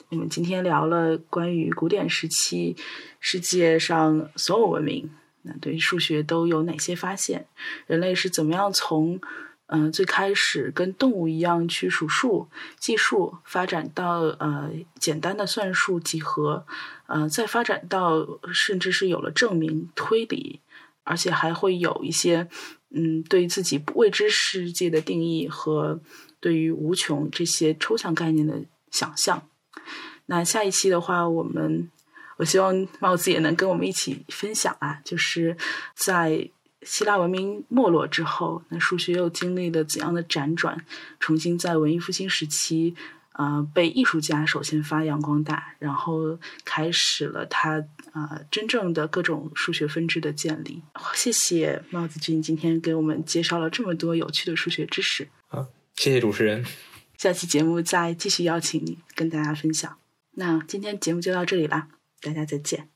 [0.10, 2.76] 我们今天聊了关于古典时期
[3.20, 5.10] 世界上所有文明。
[5.44, 7.48] 那对于数学都有哪些发现？
[7.88, 9.20] 人类是怎么样从
[9.68, 14.70] 嗯最开始跟动物一样去数数、计数，发展到呃
[15.00, 16.66] 简单的算术、几何，
[17.08, 20.60] 呃再发展到甚至是有了证明、推理，
[21.04, 22.48] 而且还会有一些
[22.90, 26.00] 嗯对自己未知世界的定义和
[26.40, 28.62] 对于无穷这些抽象概念的
[28.92, 29.48] 想象。
[30.26, 31.90] 那下一期的话，我们。
[32.42, 35.56] 我希望帽子也能跟我们一起分享啊，就是
[35.94, 36.50] 在
[36.82, 40.84] 希腊文明没落之后，那数学又经历了怎样的辗转，
[41.20, 42.96] 重新在文艺复兴时期，
[43.34, 47.78] 呃，被艺术家首先发扬光大，然后开始了他
[48.12, 50.82] 啊真正的各种数学分支的建立。
[51.14, 55.28] 谢谢帽子君今天给我们介绍了这么多有趣的数学知识。
[55.48, 56.66] 好，谢谢主持人。
[57.20, 59.96] 下期节目再继续邀请你跟大家分享。
[60.32, 61.90] 那今天节目就到这里啦。
[62.22, 62.91] 大家再见。